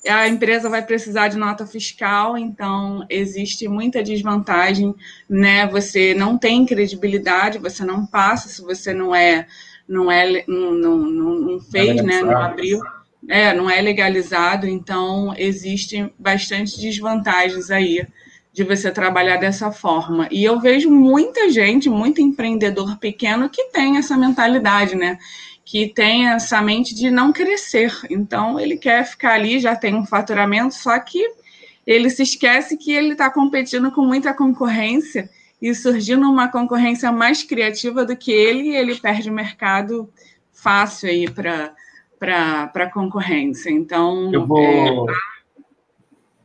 [0.06, 4.94] a empresa vai precisar de nota fiscal, então existe muita desvantagem,
[5.28, 5.66] né?
[5.68, 9.46] Você não tem credibilidade, você não passa se você não é
[9.88, 12.80] não é não, não, não fez, é né, não abriu,
[13.26, 18.06] é, não é legalizado, então existe bastante desvantagens aí
[18.52, 20.28] de você trabalhar dessa forma.
[20.30, 25.18] E eu vejo muita gente, muito empreendedor pequeno que tem essa mentalidade, né?
[25.64, 27.92] Que tem essa mente de não crescer.
[28.10, 31.24] Então, ele quer ficar ali, já tem um faturamento, só que
[31.86, 37.42] ele se esquece que ele está competindo com muita concorrência e surgindo uma concorrência mais
[37.42, 40.08] criativa do que ele, ele perde o mercado
[40.52, 41.74] fácil aí para
[42.74, 43.70] a concorrência.
[43.70, 44.32] Então.
[44.32, 44.88] Eu vou, é...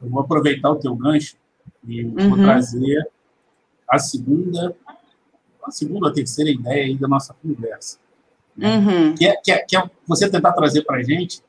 [0.02, 1.36] eu vou aproveitar o teu gancho
[1.88, 2.30] e uhum.
[2.30, 3.08] vou trazer
[3.88, 4.76] a segunda,
[5.63, 7.99] a segunda ou terceira ideia aí da nossa conversa.
[8.56, 8.78] Né?
[8.78, 9.15] Uhum.
[9.15, 11.43] Que, é, que, é, que, é, você tentar trazer para a gente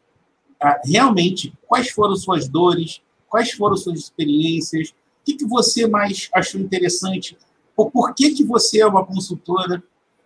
[0.60, 6.28] ah, realmente quais foram suas dores, quais foram suas experiências, o que, que você mais
[6.34, 7.36] achou interessante
[7.76, 9.82] o porquê que você é uma consultora,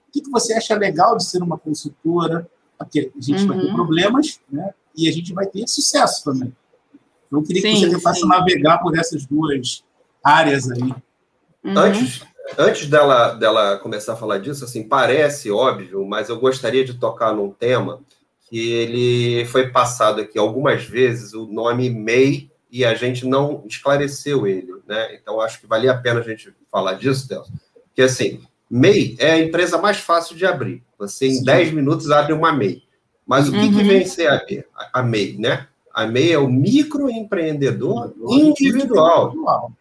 [0.08, 3.48] o que, que você acha legal de ser uma consultora, porque a gente uhum.
[3.48, 3.74] vai ter uhum.
[3.74, 4.74] problemas, né?
[4.96, 6.54] E a gente vai ter sucesso também.
[7.26, 9.84] Então, eu queria sim, que você tentasse navegar por essas duas
[10.24, 10.82] áreas aí.
[10.82, 11.76] Uhum.
[11.76, 12.22] Antes,
[12.58, 17.34] antes dela, dela começar a falar disso, assim, parece óbvio, mas eu gostaria de tocar
[17.34, 18.00] num tema
[18.48, 24.46] que ele foi passado aqui algumas vezes, o nome MEI, e a gente não esclareceu
[24.46, 25.14] ele, né?
[25.14, 27.52] Então, acho que valia a pena a gente falar disso, Delcio,
[27.94, 30.82] que assim, MEI é a empresa mais fácil de abrir.
[30.98, 31.44] Você, em Sim.
[31.44, 32.82] 10 minutos, abre uma MEI.
[33.26, 33.76] Mas o que, uhum.
[33.76, 34.42] que vem ser a,
[34.92, 35.66] a MEI, né?
[35.92, 39.28] A MEI é o microempreendedor individual.
[39.28, 39.72] individual.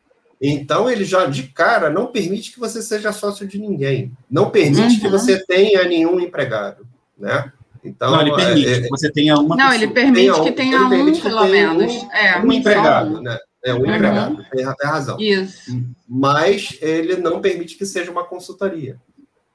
[0.41, 4.11] Então, ele já, de cara, não permite que você seja sócio de ninguém.
[4.29, 4.99] Não permite uhum.
[4.99, 7.51] que você tenha nenhum empregado, né?
[7.87, 9.75] Então, não, ele permite é, que você tenha uma Não, pessoa.
[9.75, 11.93] ele permite tenha que tenha um, pelo menos.
[11.93, 13.37] Um, é, um empregado, né?
[13.63, 13.95] É um uhum.
[13.95, 15.17] empregado, tem, tem razão.
[15.19, 15.83] Isso.
[16.07, 18.97] Mas ele não permite que seja uma consultoria.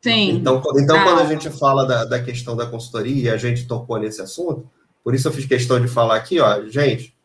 [0.03, 0.33] Sim.
[0.33, 1.05] Então, então ah.
[1.05, 4.69] quando a gente fala da, da questão da consultoria, e a gente tocou nesse assunto,
[5.05, 7.17] por isso eu fiz questão de falar aqui, ó, gente,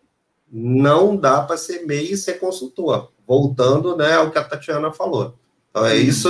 [0.51, 3.11] não dá para ser MEI e ser consultor.
[3.27, 5.35] Voltando né, ao que a Tatiana falou.
[5.69, 6.29] Então, é isso.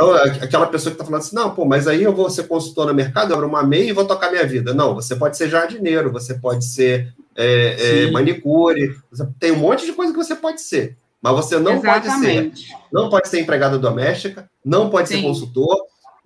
[0.00, 2.86] Então, aquela pessoa que está falando assim, não, pô, mas aí eu vou ser consultor
[2.86, 4.72] no mercado, eu abro uma MEI e vou tocar minha vida.
[4.72, 8.96] Não, você pode ser jardineiro, você pode ser é, é, manicure,
[9.38, 12.48] tem um monte de coisa que você pode ser, mas você não Exatamente.
[12.48, 15.16] pode ser, não pode ser empregada doméstica, não pode Sim.
[15.16, 15.76] ser consultor,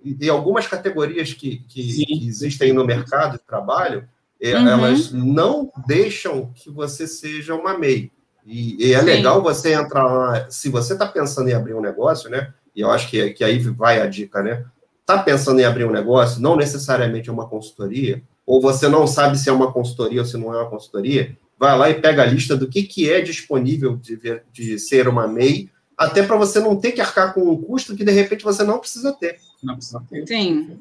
[0.01, 4.07] e, e algumas categorias que, que, que, existem no mercado de trabalho,
[4.41, 4.69] é, uhum.
[4.69, 8.09] elas não deixam que você seja uma MEI.
[8.45, 9.05] E, e é Sim.
[9.05, 12.53] legal você entrar lá, se você está pensando em abrir um negócio, né?
[12.75, 14.65] E eu acho que, que aí vai a dica, né?
[15.01, 19.37] Está pensando em abrir um negócio, não necessariamente é uma consultoria, ou você não sabe
[19.37, 22.25] se é uma consultoria ou se não é uma consultoria, vai lá e pega a
[22.25, 26.59] lista do que, que é disponível de, ver, de ser uma MEI até para você
[26.59, 29.39] não ter que arcar com um custo que de repente você não precisa ter.
[29.63, 30.27] Não precisa ter.
[30.27, 30.79] Sim.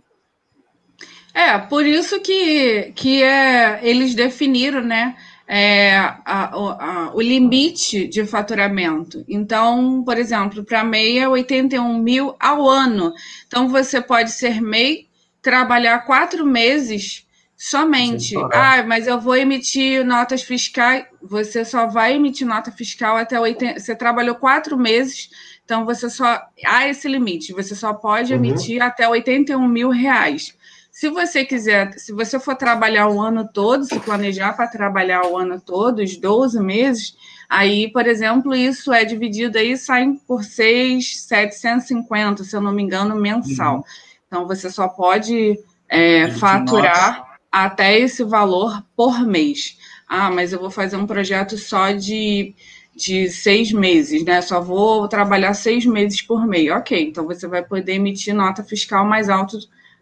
[1.32, 5.16] É, por isso que, que é, eles definiram, né?
[5.46, 9.24] É, a, a, o limite de faturamento.
[9.28, 13.12] Então, por exemplo, para MEI é 81 mil ao ano.
[13.46, 15.06] Então, você pode ser MEI,
[15.42, 17.24] trabalhar quatro meses
[17.56, 18.34] somente.
[18.52, 21.06] Ah, mas eu vou emitir notas fiscais.
[21.22, 23.80] Você só vai emitir nota fiscal até 80.
[23.80, 25.30] Você trabalhou quatro meses,
[25.64, 26.42] então você só.
[26.66, 27.52] Há esse limite.
[27.52, 28.38] Você só pode uhum.
[28.44, 30.54] emitir até 81 mil reais.
[30.94, 35.36] Se você quiser, se você for trabalhar o ano todo, se planejar para trabalhar o
[35.36, 37.16] ano todo, os 12 meses,
[37.50, 43.16] aí, por exemplo, isso é dividido aí, sai por 6,750, se eu não me engano,
[43.16, 43.78] mensal.
[43.78, 43.82] Uhum.
[44.28, 49.76] Então, você só pode é, faturar até esse valor por mês.
[50.08, 52.54] Ah, mas eu vou fazer um projeto só de,
[52.94, 54.40] de seis meses, né?
[54.40, 56.70] Só vou trabalhar seis meses por mês.
[56.70, 59.58] Ok, então você vai poder emitir nota fiscal mais alto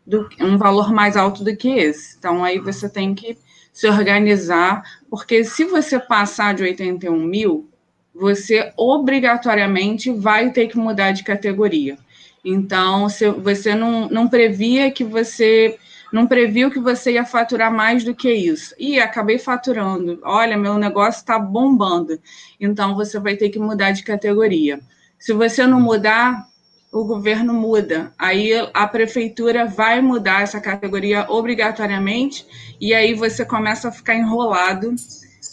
[0.07, 2.17] do, um valor mais alto do que esse.
[2.19, 3.39] Então, aí você tem que
[3.73, 7.71] se organizar, porque se você passar de 81 mil,
[8.15, 11.97] você obrigatoriamente vai ter que mudar de categoria.
[12.45, 15.79] Então, se você não, não previa que você
[16.13, 18.75] não previu que você ia faturar mais do que isso.
[18.79, 20.21] E acabei faturando.
[20.23, 22.21] Olha, meu negócio está bombando.
[22.61, 24.79] Então, você vai ter que mudar de categoria.
[25.19, 26.47] Se você não mudar,
[26.93, 28.13] o governo muda.
[28.19, 32.47] Aí a prefeitura vai mudar essa categoria obrigatoriamente
[32.79, 34.95] e aí você começa a ficar enrolado,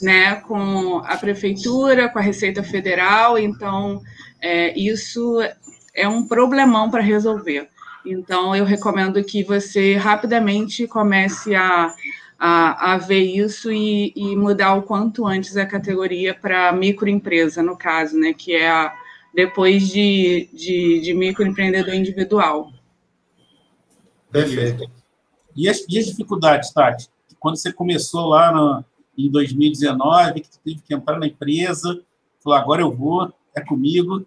[0.01, 3.39] né, com a prefeitura, com a Receita Federal.
[3.39, 4.01] Então
[4.41, 5.39] é, isso
[5.95, 7.69] é um problemão para resolver.
[8.05, 11.95] Então eu recomendo que você rapidamente comece a
[12.41, 17.77] a, a ver isso e, e mudar o quanto antes a categoria para microempresa, no
[17.77, 18.93] caso, né, que é a,
[19.33, 22.71] depois de, de, de microempreendedor individual.
[24.31, 24.89] Perfeito.
[25.55, 27.09] E as, e as dificuldades, Tati?
[27.39, 28.83] Quando você começou lá no,
[29.17, 32.01] em 2019, que teve que entrar na empresa,
[32.43, 34.25] falou, agora eu vou, é comigo.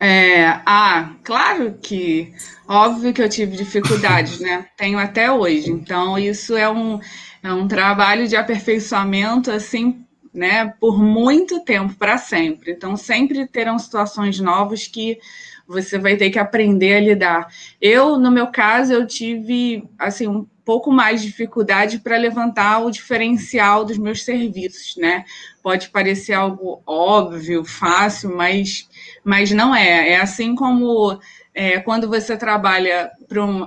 [0.00, 2.34] É, ah, claro que,
[2.66, 4.66] óbvio que eu tive dificuldades, né?
[4.76, 5.70] Tenho até hoje.
[5.70, 6.98] Então, isso é um,
[7.42, 12.72] é um trabalho de aperfeiçoamento, assim, né, por muito tempo, para sempre.
[12.72, 15.18] Então, sempre terão situações novas que
[15.66, 17.48] você vai ter que aprender a lidar.
[17.80, 22.90] Eu, no meu caso, eu tive assim um pouco mais de dificuldade para levantar o
[22.90, 25.24] diferencial dos meus serviços, né?
[25.62, 28.88] Pode parecer algo óbvio, fácil, mas,
[29.24, 30.10] mas não é.
[30.10, 31.18] É assim como
[31.54, 33.10] é, quando você trabalha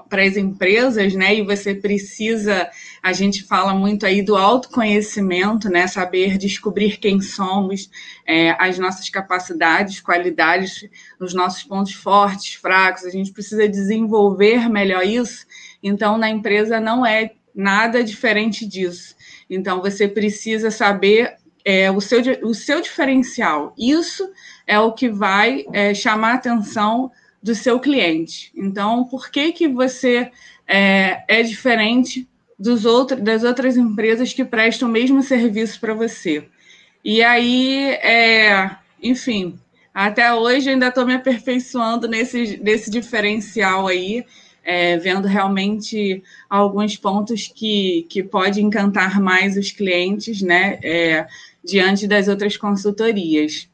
[0.10, 2.70] para as empresas, né, e você precisa,
[3.02, 7.90] a gente fala muito aí do autoconhecimento, né, saber descobrir quem somos,
[8.26, 10.88] é, as nossas capacidades, qualidades,
[11.20, 15.46] os nossos pontos fortes, fracos, a gente precisa desenvolver melhor isso.
[15.84, 19.16] Então, na empresa não é nada diferente disso.
[19.48, 23.74] Então, você precisa saber é, o, seu, o seu diferencial.
[23.78, 24.28] Isso
[24.66, 27.12] é o que vai é, chamar atenção
[27.46, 28.52] do seu cliente.
[28.56, 30.32] Então, por que, que você
[30.68, 32.28] é, é diferente
[32.58, 36.48] dos outros, das outras empresas que prestam o mesmo serviço para você?
[37.04, 39.60] E aí, é, enfim,
[39.94, 44.26] até hoje ainda estou me aperfeiçoando nesse, nesse diferencial aí,
[44.64, 51.28] é, vendo realmente alguns pontos que, que pode encantar mais os clientes, né, é,
[51.64, 53.70] diante das outras consultorias.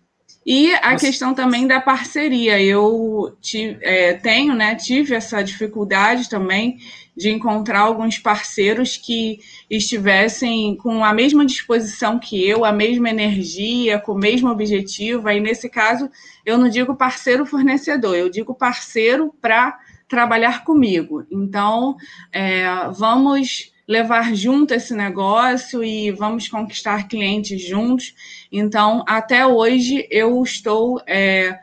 [0.45, 1.05] E a Nossa.
[1.05, 2.61] questão também da parceria.
[2.61, 6.79] Eu tive, é, tenho, né, tive essa dificuldade também
[7.15, 9.39] de encontrar alguns parceiros que
[9.69, 15.27] estivessem com a mesma disposição que eu, a mesma energia, com o mesmo objetivo.
[15.27, 16.09] Aí, nesse caso,
[16.45, 19.77] eu não digo parceiro fornecedor, eu digo parceiro para
[20.07, 21.25] trabalhar comigo.
[21.29, 21.95] Então,
[22.31, 28.15] é, vamos levar junto esse negócio e vamos conquistar clientes juntos.
[28.49, 31.59] Então, até hoje, eu estou é,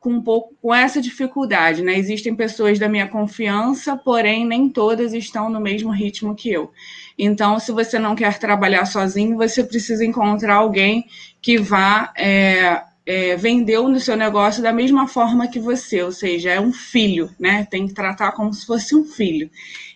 [0.00, 1.96] com um pouco com essa dificuldade, né?
[1.96, 6.72] Existem pessoas da minha confiança, porém nem todas estão no mesmo ritmo que eu.
[7.16, 11.06] Então, se você não quer trabalhar sozinho, você precisa encontrar alguém
[11.40, 16.50] que vá é, é, vender no seu negócio da mesma forma que você, ou seja,
[16.50, 17.64] é um filho, né?
[17.70, 19.48] Tem que tratar como se fosse um filho.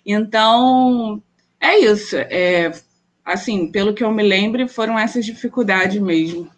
[0.06, 1.20] Então,
[1.62, 2.16] é isso.
[2.16, 2.72] É,
[3.24, 6.50] assim, pelo que eu me lembro, foram essas dificuldades mesmo.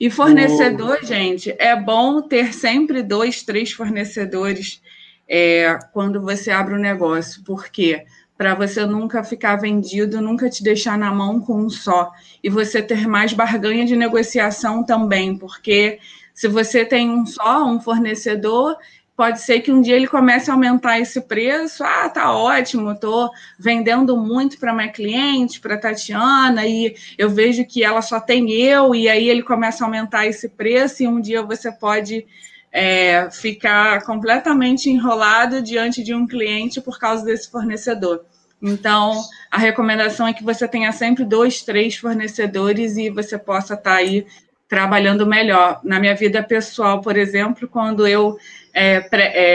[0.00, 1.04] E fornecedor, oh.
[1.04, 4.80] gente, é bom ter sempre dois, três fornecedores
[5.28, 8.04] é, quando você abre um negócio, porque
[8.36, 12.80] para você nunca ficar vendido, nunca te deixar na mão com um só, e você
[12.80, 15.98] ter mais barganha de negociação também, porque
[16.38, 18.76] Se você tem um só, um fornecedor,
[19.18, 21.82] pode ser que um dia ele comece a aumentar esse preço.
[21.82, 27.82] Ah, tá ótimo, estou vendendo muito para minha cliente, para Tatiana, e eu vejo que
[27.82, 31.42] ela só tem eu, e aí ele começa a aumentar esse preço, e um dia
[31.42, 32.24] você pode
[32.70, 38.24] é, ficar completamente enrolado diante de um cliente por causa desse fornecedor.
[38.62, 43.90] Então, a recomendação é que você tenha sempre dois, três fornecedores e você possa estar
[43.90, 44.24] tá aí
[44.68, 45.80] trabalhando melhor.
[45.82, 48.38] Na minha vida pessoal, por exemplo, quando eu
[48.80, 49.08] é,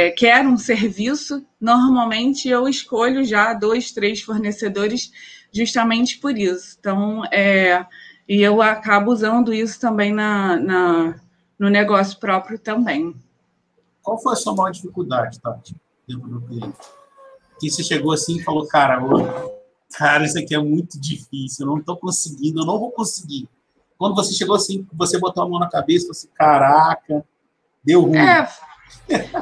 [0.08, 5.12] é, quero um serviço, normalmente eu escolho já dois, três fornecedores
[5.50, 6.76] justamente por isso.
[6.78, 7.86] Então, é,
[8.28, 11.16] e eu acabo usando isso também na, na,
[11.58, 13.16] no negócio próprio também.
[14.02, 15.74] Qual foi a sua maior dificuldade, Tati,
[16.06, 16.78] dentro do cliente?
[17.62, 19.00] Que você chegou assim e falou, cara,
[19.98, 23.48] cara, isso aqui é muito difícil, eu não estou conseguindo, eu não vou conseguir.
[23.98, 27.24] Quando você chegou assim, você botou a mão na cabeça, você, assim, caraca,
[27.86, 28.18] deu ruim.
[28.18, 28.50] É,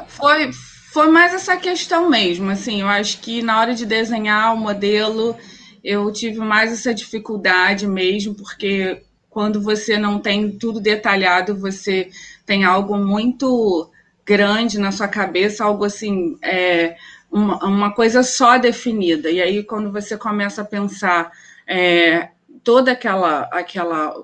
[0.08, 0.52] foi,
[0.92, 5.36] foi mais essa questão mesmo, assim, eu acho que na hora de desenhar o modelo,
[5.82, 12.10] eu tive mais essa dificuldade mesmo, porque quando você não tem tudo detalhado, você
[12.44, 13.90] tem algo muito
[14.24, 16.96] grande na sua cabeça, algo assim, é,
[17.30, 19.30] uma, uma coisa só definida.
[19.30, 21.32] E aí, quando você começa a pensar
[21.66, 22.28] é,
[22.62, 24.14] toda aquela, aquela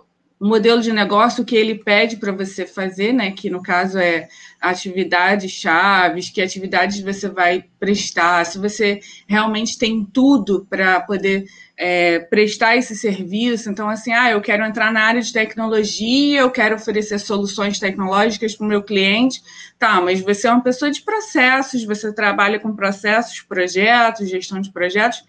[0.40, 3.32] o modelo de negócio que ele pede para você fazer, né?
[3.32, 4.28] Que no caso é
[4.60, 11.44] atividades chaves, que atividades você vai prestar, se você realmente tem tudo para poder
[11.76, 13.68] é, prestar esse serviço.
[13.68, 18.54] Então, assim, ah, eu quero entrar na área de tecnologia, eu quero oferecer soluções tecnológicas
[18.54, 19.42] para o meu cliente.
[19.78, 24.72] Tá, mas você é uma pessoa de processos, você trabalha com processos, projetos, gestão de
[24.72, 25.22] projetos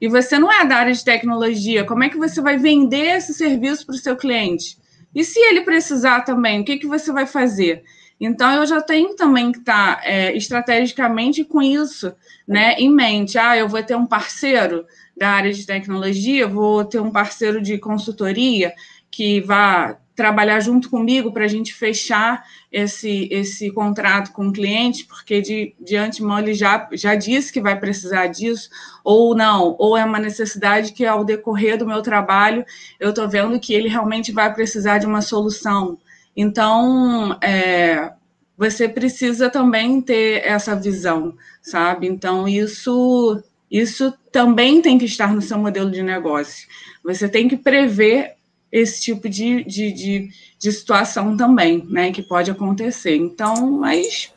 [0.00, 3.32] e você não é da área de tecnologia, como é que você vai vender esse
[3.32, 4.78] serviço para o seu cliente?
[5.14, 7.82] E se ele precisar também, o que, que você vai fazer?
[8.20, 12.14] Então, eu já tenho também que estar tá, é, estrategicamente com isso
[12.46, 13.38] né, em mente.
[13.38, 14.86] Ah, eu vou ter um parceiro
[15.16, 18.72] da área de tecnologia, vou ter um parceiro de consultoria
[19.10, 22.42] que vá trabalhar junto comigo para a gente fechar
[22.72, 27.60] esse, esse contrato com o cliente, porque de, de antemão ele já, já disse que
[27.60, 28.70] vai precisar disso,
[29.04, 32.64] ou não, ou é uma necessidade que ao decorrer do meu trabalho
[32.98, 35.98] eu estou vendo que ele realmente vai precisar de uma solução.
[36.34, 38.12] Então, é,
[38.56, 42.06] você precisa também ter essa visão, sabe?
[42.06, 46.66] Então, isso, isso também tem que estar no seu modelo de negócio.
[47.04, 48.35] Você tem que prever
[48.76, 53.16] esse tipo de, de, de, de situação também, né, que pode acontecer.
[53.16, 54.30] Então, mas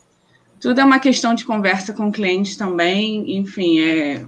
[0.61, 4.25] tudo é uma questão de conversa com o cliente também, enfim, é...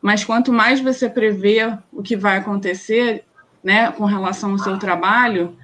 [0.00, 3.22] Mas quanto mais você prevê o que vai acontecer,
[3.62, 5.54] né, com relação ao seu trabalho,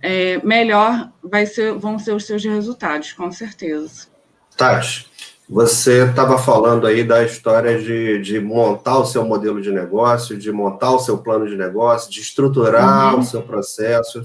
[0.00, 4.08] é, melhor vai ser, vão ser os seus resultados, com certeza.
[4.56, 5.06] Tati,
[5.48, 10.50] você estava falando aí da história de, de montar o seu modelo de negócio, de
[10.50, 13.20] montar o seu plano de negócio, de estruturar uhum.
[13.20, 14.24] o seu processo,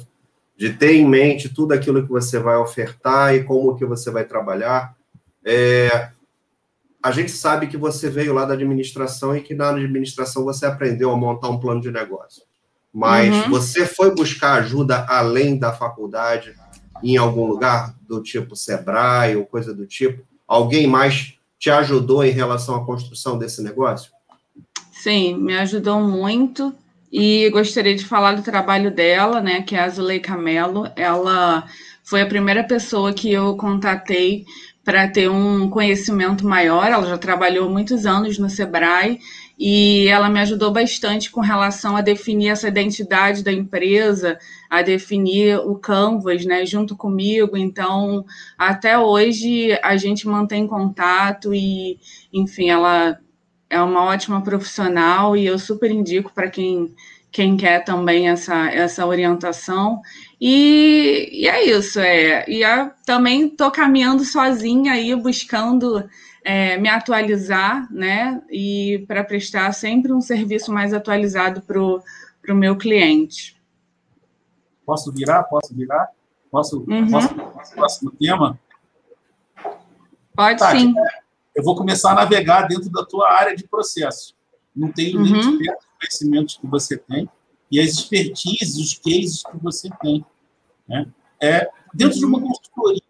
[0.57, 4.23] de ter em mente tudo aquilo que você vai ofertar e como que você vai
[4.23, 4.95] trabalhar.
[5.43, 6.09] É,
[7.01, 11.11] a gente sabe que você veio lá da administração e que na administração você aprendeu
[11.11, 12.43] a montar um plano de negócio.
[12.93, 13.49] Mas uhum.
[13.49, 16.55] você foi buscar ajuda além da faculdade,
[17.03, 20.23] em algum lugar, do tipo Sebrae ou coisa do tipo?
[20.49, 24.11] Alguém mais te ajudou em relação à construção desse negócio?
[24.91, 26.73] Sim, me ajudou muito.
[27.11, 30.89] E gostaria de falar do trabalho dela, né, que é a Zulei Camelo.
[30.95, 31.67] Ela
[32.03, 34.43] foi a primeira pessoa que eu contatei
[34.83, 36.87] para ter um conhecimento maior.
[36.87, 39.19] Ela já trabalhou muitos anos no Sebrae
[39.59, 44.39] e ela me ajudou bastante com relação a definir essa identidade da empresa,
[44.69, 47.57] a definir o canvas, né, junto comigo.
[47.57, 48.25] Então,
[48.57, 51.99] até hoje a gente mantém contato e,
[52.31, 53.19] enfim, ela
[53.69, 56.95] é uma ótima profissional e eu super indico para quem
[57.31, 60.01] quem quer também essa, essa orientação.
[60.41, 62.43] E, e é isso, é.
[62.47, 66.09] E eu também estou caminhando sozinha aí, buscando
[66.43, 68.41] é, me atualizar, né?
[68.49, 72.01] E para prestar sempre um serviço mais atualizado para o
[72.55, 73.59] meu cliente.
[74.85, 75.43] Posso virar?
[75.43, 76.07] Posso virar?
[76.51, 77.11] Posso, uhum.
[77.11, 78.59] posso, posso próximo tema?
[80.35, 80.93] Pode tá, sim.
[81.55, 84.35] Eu vou começar a navegar dentro da tua área de processo.
[84.75, 85.25] Não tenho uhum.
[85.25, 87.29] nem os conhecimentos que você tem
[87.71, 90.25] e as expertises, os cases que você tem.
[90.87, 91.07] Né?
[91.41, 93.01] É, dentro de uma consultoria,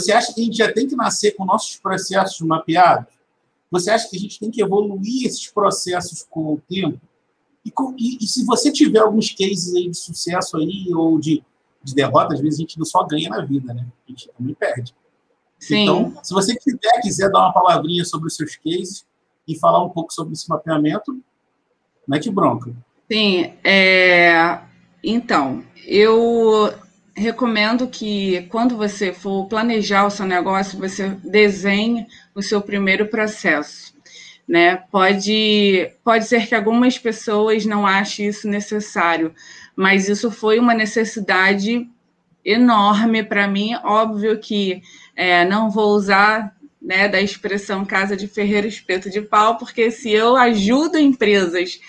[0.00, 3.12] você acha que a gente já tem que nascer com nossos processos mapeados?
[3.70, 7.00] Você acha que a gente tem que evoluir esses processos com o tempo?
[7.64, 11.42] E, com, e, e se você tiver alguns cases aí de sucesso aí, ou de
[11.82, 13.86] de derrota, às vezes a gente não só ganha na vida, né?
[14.06, 14.94] A gente também perde.
[15.58, 15.82] Sim.
[15.82, 19.04] Então, se você quiser, quiser dar uma palavrinha sobre os seus cases
[19.46, 21.20] e falar um pouco sobre esse mapeamento,
[22.06, 22.74] mete bronca.
[23.10, 24.60] Sim, é...
[25.02, 26.72] então, eu
[27.14, 33.92] recomendo que quando você for planejar o seu negócio, você desenhe o seu primeiro processo.
[34.48, 34.76] Né?
[34.90, 39.34] Pode, pode ser que algumas pessoas não achem isso necessário,
[39.76, 41.88] mas isso foi uma necessidade
[42.44, 43.74] enorme para mim.
[43.84, 44.82] Óbvio que
[45.14, 50.10] é, não vou usar né, da expressão casa de ferreiro espeto de pau, porque se
[50.10, 51.80] eu ajudo empresas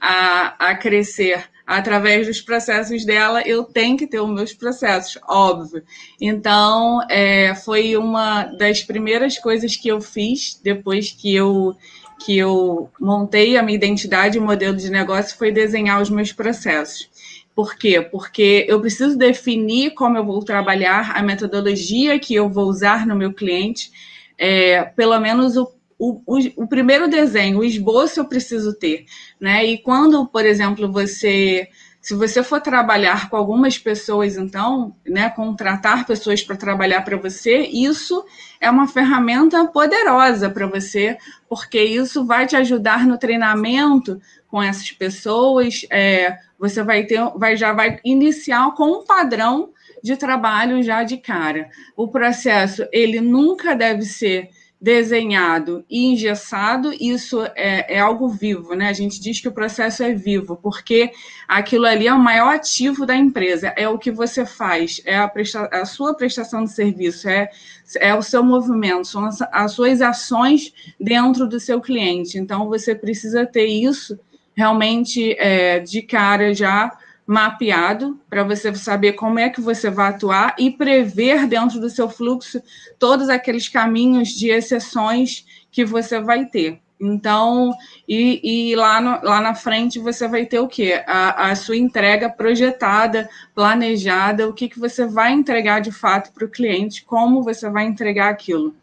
[0.00, 5.84] a, a crescer através dos processos dela, eu tenho que ter os meus processos, óbvio.
[6.20, 11.76] Então, é, foi uma das primeiras coisas que eu fiz depois que eu
[12.22, 17.08] que eu montei a minha identidade e modelo de negócio foi desenhar os meus processos.
[17.54, 18.02] Por quê?
[18.02, 23.16] Porque eu preciso definir como eu vou trabalhar, a metodologia que eu vou usar no
[23.16, 23.90] meu cliente,
[24.36, 29.04] é, pelo menos o, o, o, primeiro desenho, o esboço eu preciso ter.
[29.38, 29.66] Né?
[29.66, 31.68] E quando, por exemplo, você
[32.00, 37.58] se você for trabalhar com algumas pessoas, então, né, contratar pessoas para trabalhar para você,
[37.58, 38.24] isso
[38.58, 44.90] é uma ferramenta poderosa para você, porque isso vai te ajudar no treinamento com essas
[44.90, 45.84] pessoas.
[45.90, 49.70] É, você vai ter, vai já vai iniciar com um padrão
[50.02, 51.68] de trabalho já de cara.
[51.94, 54.48] O processo ele nunca deve ser
[54.80, 58.88] desenhado e engessado, isso é, é, algo vivo, né?
[58.88, 61.10] A gente diz que o processo é vivo, porque
[61.46, 65.28] aquilo ali é o maior ativo da empresa, é o que você faz, é a,
[65.28, 67.50] presta a sua prestação de serviço, é,
[67.96, 72.38] é o seu movimento, são as, as suas ações dentro do seu cliente.
[72.38, 74.18] Então, você precisa ter isso
[74.54, 76.90] realmente é, de cara já
[77.30, 82.08] mapeado para você saber como é que você vai atuar e prever dentro do seu
[82.08, 82.60] fluxo
[82.98, 86.80] todos aqueles caminhos de exceções que você vai ter.
[87.00, 87.72] Então,
[88.06, 91.04] e, e lá, no, lá na frente você vai ter o quê?
[91.06, 96.44] A, a sua entrega projetada, planejada, o que, que você vai entregar de fato para
[96.44, 98.74] o cliente, como você vai entregar aquilo.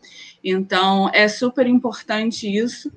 [0.42, 2.90] Então, é super importante isso.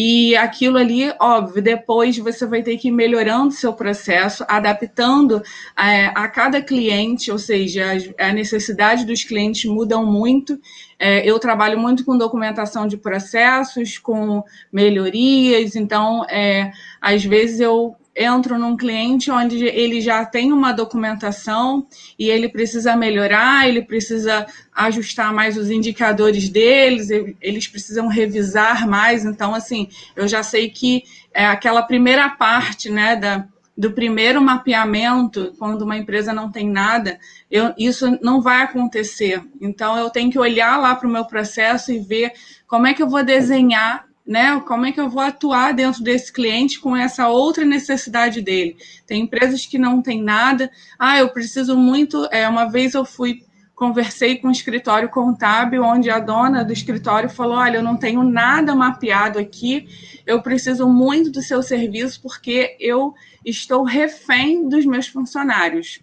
[0.00, 5.42] E aquilo ali, óbvio, depois você vai ter que ir melhorando seu processo, adaptando
[5.76, 7.84] é, a cada cliente, ou seja,
[8.16, 10.56] a necessidade dos clientes mudam muito.
[11.00, 16.70] É, eu trabalho muito com documentação de processos, com melhorias, então, é,
[17.00, 21.86] às vezes eu entro num cliente onde ele já tem uma documentação
[22.18, 24.44] e ele precisa melhorar, ele precisa
[24.74, 27.08] ajustar mais os indicadores deles,
[27.40, 29.24] eles precisam revisar mais.
[29.24, 33.46] Então, assim, eu já sei que é aquela primeira parte, né, da,
[33.76, 39.40] do primeiro mapeamento, quando uma empresa não tem nada, eu, isso não vai acontecer.
[39.60, 42.32] Então, eu tenho que olhar lá para o meu processo e ver
[42.66, 44.60] como é que eu vou desenhar né?
[44.60, 48.76] Como é que eu vou atuar dentro desse cliente com essa outra necessidade dele?
[49.06, 50.70] Tem empresas que não têm nada.
[50.98, 52.28] Ah, eu preciso muito.
[52.30, 53.42] É, uma vez eu fui
[53.74, 58.22] conversei com um escritório contábil, onde a dona do escritório falou: Olha, eu não tenho
[58.22, 59.88] nada mapeado aqui,
[60.26, 66.00] eu preciso muito do seu serviço porque eu estou refém dos meus funcionários.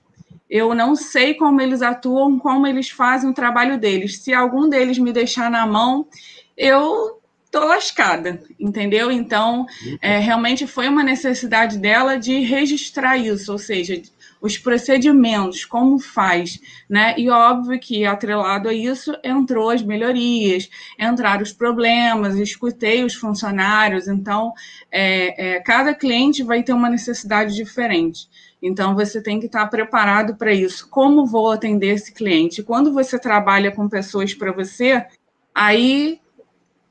[0.49, 4.23] Eu não sei como eles atuam, como eles fazem o trabalho deles.
[4.23, 6.07] Se algum deles me deixar na mão,
[6.55, 7.19] eu
[7.56, 9.10] tô lascada, entendeu?
[9.10, 9.66] Então,
[10.01, 14.01] é, realmente foi uma necessidade dela de registrar isso, ou seja,
[14.41, 17.16] os procedimentos, como faz, né?
[17.18, 24.10] E óbvio que atrelado a isso entrou as melhorias, entraram os problemas, escutei os funcionários,
[24.10, 24.51] então
[24.91, 28.28] é, é, cada cliente vai ter uma necessidade diferente.
[28.62, 30.89] Então você tem que estar preparado para isso.
[30.89, 32.62] Como vou atender esse cliente?
[32.62, 35.06] Quando você trabalha com pessoas para você,
[35.53, 36.20] aí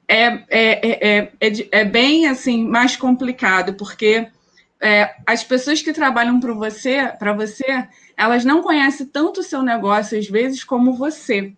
[0.08, 4.28] é, é, é, é, é bem assim mais complicado, porque
[4.80, 7.86] é, as pessoas que trabalham para você, para você,
[8.16, 11.52] elas não conhecem tanto o seu negócio às vezes como você.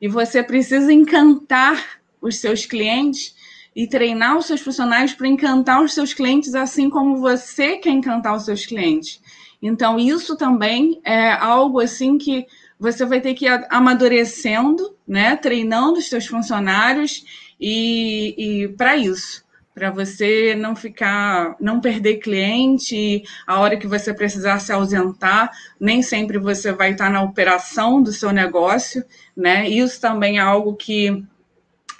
[0.00, 3.34] E você precisa encantar os seus clientes
[3.74, 8.34] e treinar os seus funcionários para encantar os seus clientes, assim como você quer encantar
[8.34, 9.20] os seus clientes.
[9.62, 12.46] Então, isso também é algo assim que
[12.78, 15.36] você vai ter que ir amadurecendo, né?
[15.36, 17.24] Treinando os seus funcionários
[17.62, 24.12] e, e para isso, para você não ficar, não perder cliente, a hora que você
[24.12, 25.50] precisar se ausentar,
[25.80, 29.04] nem sempre você vai estar na operação do seu negócio,
[29.36, 29.68] né?
[29.68, 31.24] Isso também é algo que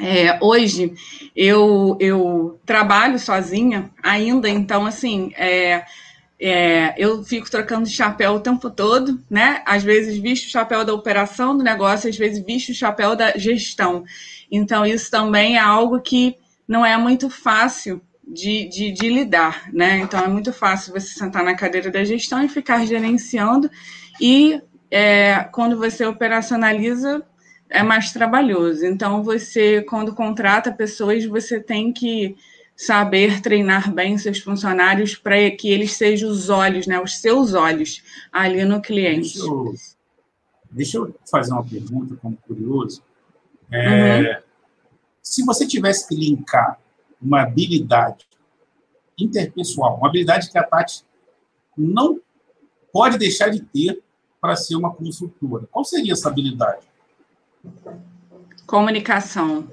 [0.01, 0.95] é, hoje
[1.35, 5.85] eu, eu trabalho sozinha ainda, então assim, é,
[6.45, 9.63] é, eu fico trocando chapéu o tempo todo, né?
[9.65, 13.39] Às vezes visto o chapéu da operação do negócio, às vezes visto o chapéu da
[13.39, 14.05] gestão.
[14.51, 16.37] Então, isso também é algo que
[16.67, 19.99] não é muito fácil de, de, de, lidar, né?
[19.99, 23.71] Então é muito fácil você sentar na cadeira da gestão e ficar gerenciando,
[24.21, 27.25] e é, quando você operacionaliza,
[27.71, 28.85] é mais trabalhoso.
[28.85, 32.37] Então, você, quando contrata pessoas, você tem que
[32.87, 38.03] saber treinar bem seus funcionários para que eles sejam os olhos, né, os seus olhos
[38.33, 39.39] ali no cliente.
[39.39, 39.75] Deixa eu,
[40.69, 43.01] deixa eu fazer uma pergunta como curioso.
[43.71, 44.43] É, uhum.
[45.23, 46.81] Se você tivesse que linkar
[47.21, 48.27] uma habilidade
[49.17, 51.05] interpessoal, uma habilidade que a Tati
[51.79, 52.21] não
[52.93, 54.03] pode deixar de ter
[54.41, 56.85] para ser uma consultora, qual seria essa habilidade?
[58.67, 59.69] Comunicação.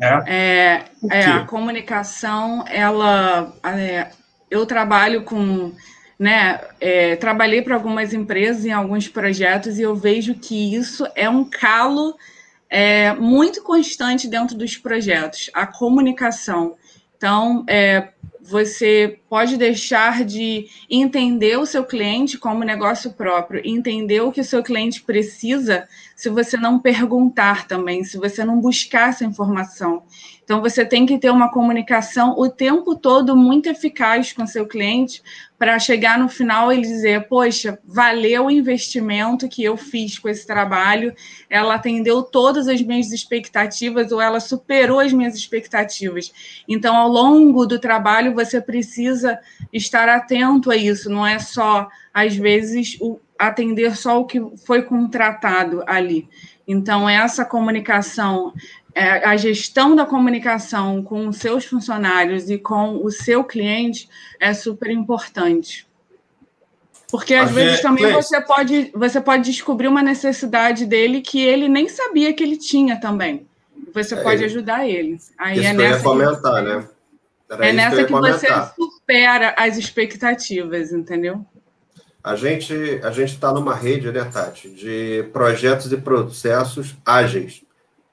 [0.00, 3.52] É, é, é a comunicação, ela.
[3.64, 4.08] É,
[4.50, 5.72] eu trabalho com.
[6.18, 11.28] Né, é, trabalhei para algumas empresas em alguns projetos e eu vejo que isso é
[11.28, 12.14] um calo
[12.70, 16.76] é, muito constante dentro dos projetos, a comunicação.
[17.16, 18.11] Então, é,
[18.42, 24.44] você pode deixar de entender o seu cliente como negócio próprio, entender o que o
[24.44, 30.02] seu cliente precisa, se você não perguntar também, se você não buscar essa informação.
[30.44, 35.22] Então, você tem que ter uma comunicação o tempo todo muito eficaz com seu cliente
[35.56, 40.44] para chegar no final e dizer: Poxa, valeu o investimento que eu fiz com esse
[40.44, 41.14] trabalho,
[41.48, 46.32] ela atendeu todas as minhas expectativas ou ela superou as minhas expectativas.
[46.68, 49.38] Então, ao longo do trabalho, você precisa
[49.72, 54.82] estar atento a isso, não é só, às vezes, o, atender só o que foi
[54.82, 56.28] contratado ali.
[56.66, 58.52] Então, essa comunicação
[58.94, 64.52] é, a gestão da comunicação com os seus funcionários e com o seu cliente é
[64.52, 65.86] super importante.
[67.10, 71.88] Porque às vezes também você pode, você pode descobrir uma necessidade dele que ele nem
[71.88, 73.46] sabia que ele tinha também.
[73.92, 75.18] Você é, pode ajudar ele.
[75.36, 76.88] Aí isso é nessa comentar, né?
[77.50, 81.44] Era é nessa que, que você supera as expectativas, entendeu?
[82.24, 82.72] A gente
[83.02, 87.61] a gente está numa rede, né, Tati, de projetos e processos ágeis.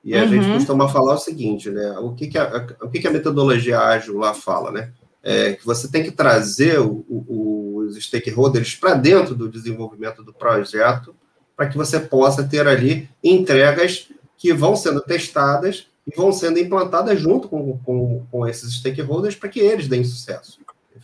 [0.03, 0.29] E a uhum.
[0.29, 1.97] gente costuma falar o seguinte, né?
[1.99, 4.91] O que, que, a, o que, que a metodologia ágil lá fala, né?
[5.21, 10.33] É que você tem que trazer o, o, os stakeholders para dentro do desenvolvimento do
[10.33, 11.13] projeto
[11.55, 17.19] para que você possa ter ali entregas que vão sendo testadas e vão sendo implantadas
[17.19, 20.59] junto com, com, com esses stakeholders para que eles deem sucesso.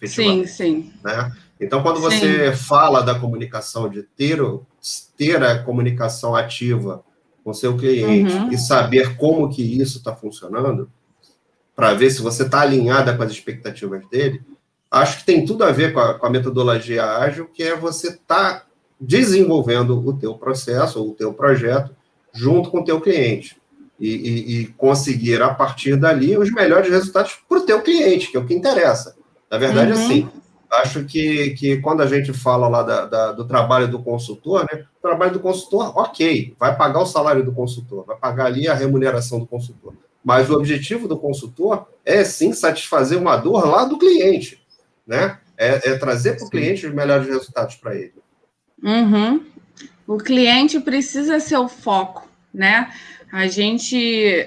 [0.05, 0.93] Sim, sim.
[1.03, 1.31] Né?
[1.59, 2.57] Então, quando você sim.
[2.57, 4.39] fala da comunicação, de ter,
[5.17, 7.03] ter a comunicação ativa
[7.45, 8.51] com seu cliente uhum.
[8.51, 10.89] e saber como que isso está funcionando,
[11.75, 14.41] para ver se você está alinhada com as expectativas dele,
[14.89, 18.07] acho que tem tudo a ver com a, com a metodologia ágil, que é você
[18.07, 18.65] estar tá
[18.99, 21.95] desenvolvendo o teu processo ou o teu projeto
[22.33, 23.55] junto com o teu cliente.
[23.99, 28.35] E, e, e, conseguir, a partir dali, os melhores resultados para o teu cliente, que
[28.35, 29.15] é o que interessa.
[29.49, 30.03] Na verdade, uhum.
[30.03, 30.29] assim,
[30.81, 34.85] acho que, que quando a gente fala lá da, da, do trabalho do consultor, né?
[34.99, 38.73] O trabalho do consultor, ok, vai pagar o salário do consultor, vai pagar ali a
[38.73, 39.93] remuneração do consultor.
[40.23, 44.61] Mas o objetivo do consultor é sim satisfazer uma dor lá do cliente,
[45.05, 45.37] né?
[45.57, 48.13] É, é trazer para o cliente os melhores resultados para ele.
[48.83, 49.45] Uhum.
[50.07, 52.91] O cliente precisa ser o foco, né?
[53.31, 53.97] A gente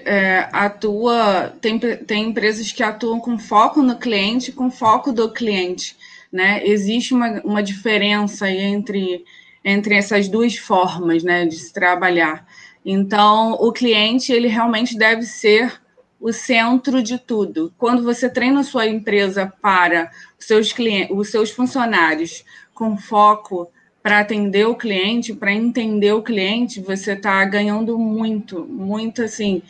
[0.05, 5.97] é, atua, tem, tem empresas que atuam com foco no cliente, com foco do cliente
[6.33, 6.67] né?
[6.67, 9.25] Existe uma, uma diferença entre,
[9.65, 12.47] entre essas duas formas, né, de se trabalhar.
[12.85, 15.81] Então, o cliente, ele realmente deve ser
[16.21, 17.73] o centro de tudo.
[17.79, 23.71] Quando você treina a sua empresa para os seus clientes, os seus funcionários com foco
[24.03, 29.63] para atender o cliente, para entender o cliente, você está ganhando muito, muito assim,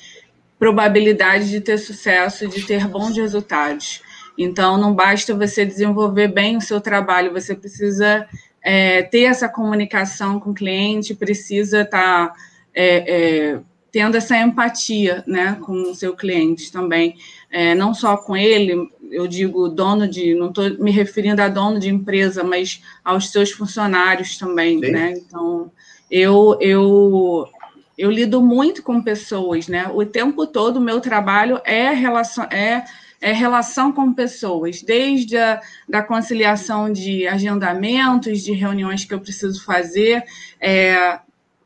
[0.59, 4.03] probabilidade de ter sucesso, de ter bons resultados.
[4.39, 8.25] Então, não basta você desenvolver bem o seu trabalho, você precisa
[8.63, 12.35] é, ter essa comunicação com o cliente, precisa estar tá,
[12.73, 13.61] é, é,
[13.91, 17.17] tendo essa empatia né, com o seu cliente também.
[17.51, 21.81] É, não só com ele, eu digo dono de, não estou me referindo a dono
[21.81, 24.93] de empresa, mas aos seus funcionários também, Sim.
[24.93, 25.15] né?
[25.17, 25.73] Então,
[26.09, 27.49] eu, eu,
[27.97, 29.91] eu lido muito com pessoas, né?
[29.93, 32.85] O tempo todo o meu trabalho é relação, é
[33.21, 39.65] é, relação com pessoas, desde a da conciliação de agendamentos, de reuniões que eu preciso
[39.65, 40.25] fazer,
[40.61, 41.19] é,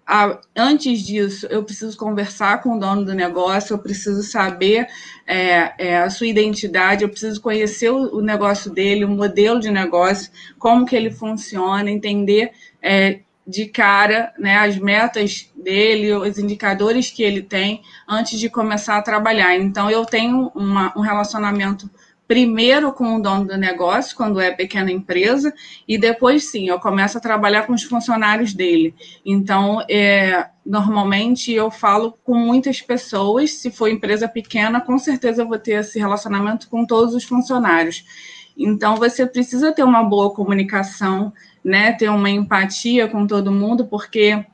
[0.07, 4.87] a, antes disso, eu preciso conversar com o dono do negócio, eu preciso saber
[5.27, 9.71] é, é, a sua identidade, eu preciso conhecer o, o, negócio dele, o modelo de
[9.71, 12.51] negócio, como que ele funciona, entender
[12.83, 18.97] é, de cara né, as metas dele, os indicadores que ele tem antes de começar
[18.97, 19.57] a trabalhar.
[19.57, 21.90] Então, eu tenho uma, um relacionamento
[22.32, 25.53] primeiro com o dono do negócio, quando é pequena empresa,
[25.86, 28.95] e depois sim, eu começo a trabalhar com os funcionários dele.
[29.22, 35.49] Então, é, normalmente eu falo com muitas pessoas, se for empresa pequena, com certeza eu
[35.49, 38.03] vou ter esse relacionamento com todos os funcionários.
[38.57, 41.32] Então, você precisa ter uma boa comunicação,
[41.65, 44.45] né, ter uma empatia com todo mundo, porque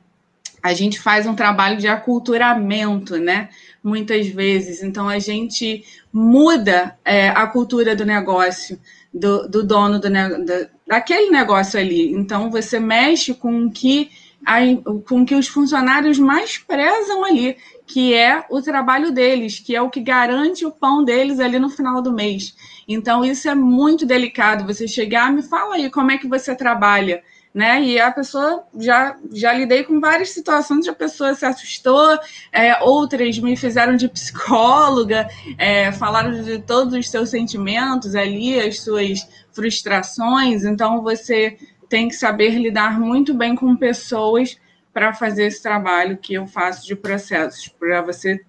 [0.61, 3.49] a gente faz um trabalho de aculturamento, né?
[3.83, 4.83] muitas vezes.
[4.83, 8.79] Então, a gente muda é, a cultura do negócio,
[9.13, 12.11] do, do dono do, da, daquele negócio ali.
[12.13, 14.09] Então, você mexe com o que,
[14.45, 14.59] a,
[15.07, 17.57] com que os funcionários mais prezam ali,
[17.87, 21.69] que é o trabalho deles, que é o que garante o pão deles ali no
[21.69, 22.55] final do mês.
[22.89, 24.65] Então, isso é muito delicado.
[24.65, 27.23] Você chegar, me fala aí como é que você trabalha
[27.53, 27.81] né?
[27.83, 32.17] E a pessoa já já lidei com várias situações a pessoa se assustou,
[32.51, 35.27] é, outras me fizeram de psicóloga,
[35.57, 40.63] é, falaram de todos os seus sentimentos ali, as suas frustrações.
[40.63, 41.57] Então você
[41.89, 44.57] tem que saber lidar muito bem com pessoas
[44.93, 48.41] para fazer esse trabalho que eu faço de processos, para você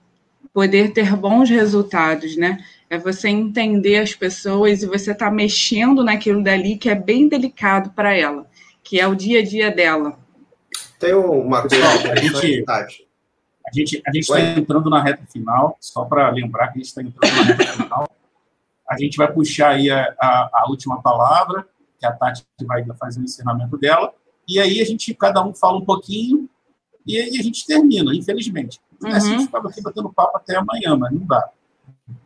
[0.53, 2.59] poder ter bons resultados, né?
[2.91, 7.91] É você entender as pessoas e você tá mexendo naquilo dali que é bem delicado
[7.91, 8.51] para ela
[8.82, 10.18] que é o dia a dia dela.
[10.99, 11.76] Tem uma coisa
[12.11, 16.80] a gente, a gente a gente está entrando na reta final, só para lembrar que
[16.80, 18.11] a gente está entrando na reta final.
[18.88, 21.64] A gente vai puxar aí a, a, a, última palavra,
[22.01, 24.12] que a Tati vai fazer o ensinamento dela,
[24.49, 26.51] e aí a gente, cada um fala um pouquinho,
[27.07, 28.80] e aí a gente termina, infelizmente.
[29.01, 29.11] Uhum.
[29.11, 31.49] Assim, a gente ficava aqui batendo papo até amanhã, mas não dá.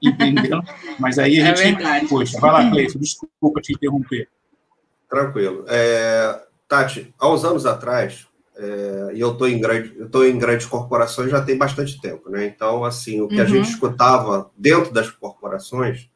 [0.02, 0.60] Entendeu?
[0.98, 1.82] mas aí a é gente.
[1.82, 4.28] É poxa, vai lá, Cleiton, desculpa te interromper.
[5.08, 5.64] Tranquilo.
[5.68, 8.26] É, Tati, há uns anos atrás,
[8.56, 12.46] é, e eu estou em, grande, eu em grandes corporações já tem bastante tempo, né?
[12.46, 13.42] Então, assim, o que uhum.
[13.42, 16.08] a gente escutava dentro das corporações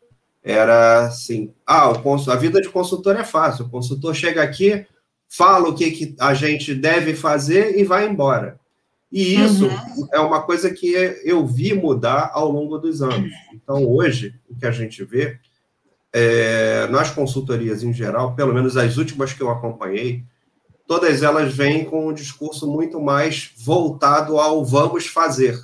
[0.43, 4.87] era assim: ah, o, a vida de consultor é fácil, o consultor chega aqui,
[5.29, 8.59] fala o que, que a gente deve fazer e vai embora.
[9.11, 10.09] E isso uhum.
[10.13, 10.93] é uma coisa que
[11.25, 13.33] eu vi mudar ao longo dos anos.
[13.53, 15.39] Então, hoje, o que a gente vê,
[16.13, 20.25] é, nas consultorias em geral, pelo menos as últimas que eu acompanhei,
[20.87, 25.59] todas elas vêm com um discurso muito mais voltado ao vamos fazer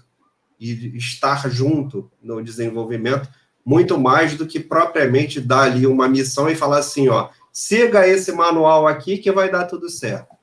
[0.59, 3.29] e estar junto no desenvolvimento,
[3.65, 8.33] muito mais do que propriamente dar ali uma missão e falar assim, ó, siga esse
[8.33, 10.34] manual aqui que vai dar tudo certo.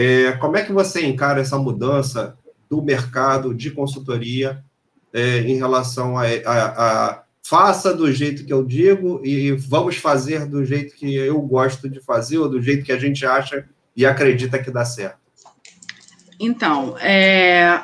[0.00, 2.38] É, como é que você encara essa mudança
[2.70, 4.62] do mercado de consultoria
[5.12, 10.46] é, em relação a, a, a faça do jeito que eu digo e vamos fazer
[10.46, 14.06] do jeito que eu gosto de fazer ou do jeito que a gente acha e
[14.06, 15.18] acredita que dá certo?
[16.38, 17.80] Então, é,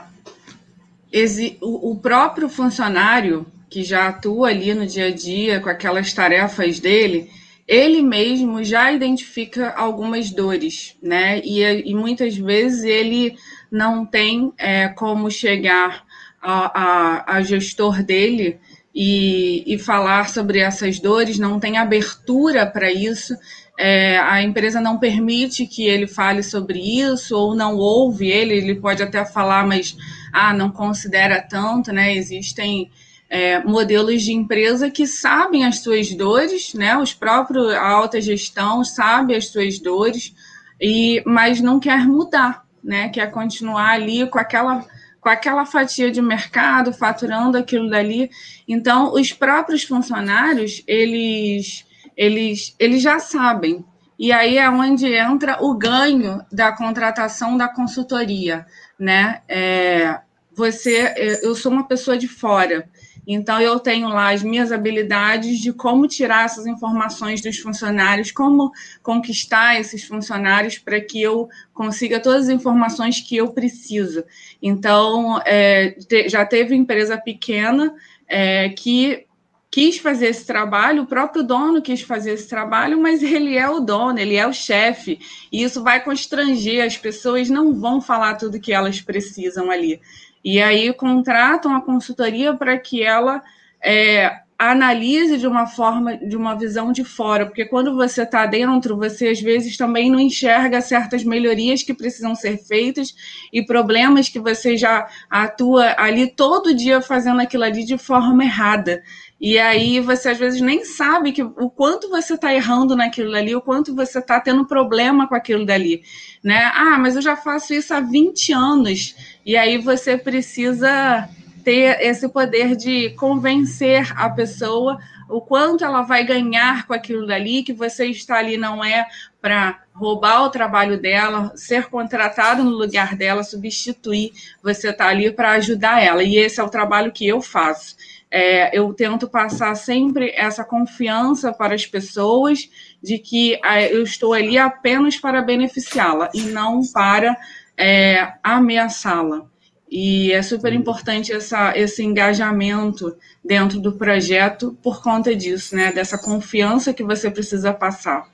[1.61, 7.29] o próprio funcionário que já atua ali no dia a dia com aquelas tarefas dele,
[7.67, 11.41] ele mesmo já identifica algumas dores, né?
[11.41, 13.37] E, e muitas vezes ele
[13.71, 16.05] não tem é, como chegar
[16.41, 18.59] a, a, a gestor dele
[18.95, 23.35] e, e, falar sobre essas dores, não tem abertura para isso
[23.79, 28.77] é, a empresa não permite que ele fale sobre isso ou não ouve ele, ele
[28.77, 29.97] pode até falar, mas
[30.33, 32.15] ah, não considera tanto, né?
[32.15, 32.91] Existem
[33.35, 36.97] é, modelos de empresa que sabem as suas dores, né?
[36.97, 40.33] Os próprios a alta gestão sabe as suas dores
[40.81, 43.09] e mas não quer mudar, né?
[43.09, 44.87] Quer continuar ali com aquela
[45.21, 48.31] com aquela fatia de mercado, faturando aquilo dali.
[48.69, 51.85] Então, os próprios funcionários, eles
[52.17, 53.85] eles, eles já sabem.
[54.17, 58.65] E aí é onde entra o ganho da contratação da consultoria,
[58.97, 59.43] né?
[59.49, 60.21] É,
[60.57, 62.89] você, é, eu sou uma pessoa de fora,
[63.27, 68.71] então eu tenho lá as minhas habilidades de como tirar essas informações dos funcionários, como
[69.03, 74.25] conquistar esses funcionários para que eu consiga todas as informações que eu preciso.
[74.61, 75.97] Então, é,
[76.29, 77.95] já teve empresa pequena
[78.29, 79.27] é, que
[79.75, 83.81] quis fazer esse trabalho, o próprio dono quis fazer esse trabalho, mas ele é o
[83.81, 85.19] dono, ele é o chefe,
[85.51, 90.01] e isso vai constranger, as pessoas não vão falar tudo que elas precisam ali.
[90.45, 93.43] E aí contratam a consultoria para que ela
[93.83, 98.97] é, analise de uma forma, de uma visão de fora, porque quando você está dentro,
[98.97, 103.15] você às vezes também não enxerga certas melhorias que precisam ser feitas
[103.53, 109.03] e problemas que você já atua ali todo dia fazendo aquilo ali de forma errada.
[109.41, 113.55] E aí você às vezes nem sabe que o quanto você está errando naquilo ali,
[113.55, 116.03] o quanto você está tendo problema com aquilo dali,
[116.43, 116.71] né?
[116.75, 119.15] Ah, mas eu já faço isso há 20 anos.
[119.45, 121.29] E aí você precisa
[121.65, 127.63] ter esse poder de convencer a pessoa o quanto ela vai ganhar com aquilo dali,
[127.63, 129.07] que você está ali não é
[129.41, 134.33] para roubar o trabalho dela, ser contratado no lugar dela, substituir,
[134.63, 136.23] você está ali para ajudar ela.
[136.23, 137.97] E esse é o trabalho que eu faço.
[138.37, 142.69] É, eu tento passar sempre essa confiança para as pessoas
[143.01, 147.37] de que é, eu estou ali apenas para beneficiá-la e não para
[147.79, 149.47] é, ameaçá-la.
[149.89, 155.93] E é super importante essa, esse engajamento dentro do projeto por conta disso, né?
[155.93, 158.29] Dessa confiança que você precisa passar.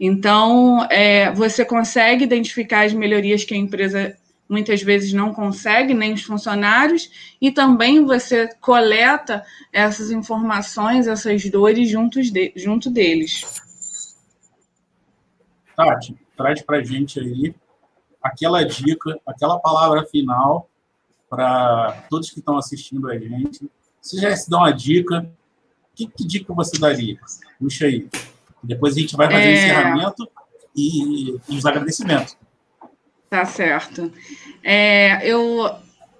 [0.00, 4.16] Então, é, você consegue identificar as melhorias que a empresa
[4.48, 11.88] muitas vezes não consegue, nem os funcionários, e também você coleta essas informações, essas dores
[11.88, 13.62] juntos de, junto deles.
[15.76, 17.54] Tati, traz para a gente aí
[18.22, 20.68] aquela dica, aquela palavra final
[21.28, 23.68] para todos que estão assistindo a gente.
[24.00, 25.28] Você já se dá uma dica,
[25.94, 27.18] que, que, dica você daria?
[27.58, 28.08] Puxa aí.
[28.62, 29.48] Depois a gente vai fazer é...
[29.48, 30.30] o encerramento
[30.76, 32.36] e, e, os agradecimentos.
[33.34, 34.12] Tá certo.
[34.62, 35.68] É, eu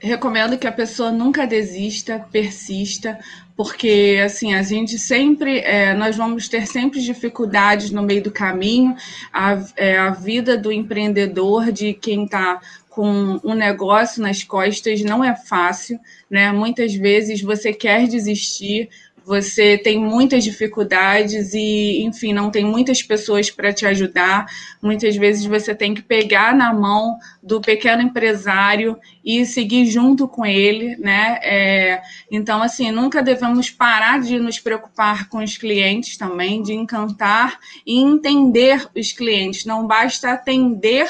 [0.00, 3.20] recomendo que a pessoa nunca desista, persista,
[3.56, 8.96] porque assim a gente sempre é, nós vamos ter sempre dificuldades no meio do caminho.
[9.32, 12.60] A, é, a vida do empreendedor, de quem está
[12.90, 16.50] com um negócio nas costas não é fácil, né?
[16.50, 18.88] Muitas vezes você quer desistir,
[19.24, 24.46] você tem muitas dificuldades e, enfim, não tem muitas pessoas para te ajudar.
[24.82, 30.44] Muitas vezes você tem que pegar na mão do pequeno empresário e seguir junto com
[30.44, 31.38] ele, né?
[31.42, 37.58] É, então, assim, nunca devemos parar de nos preocupar com os clientes também, de encantar
[37.86, 39.64] e entender os clientes.
[39.64, 41.08] Não basta atender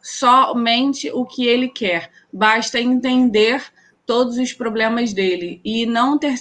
[0.00, 2.10] somente o que ele quer.
[2.32, 3.62] Basta entender
[4.08, 6.34] todos os problemas dele e não ter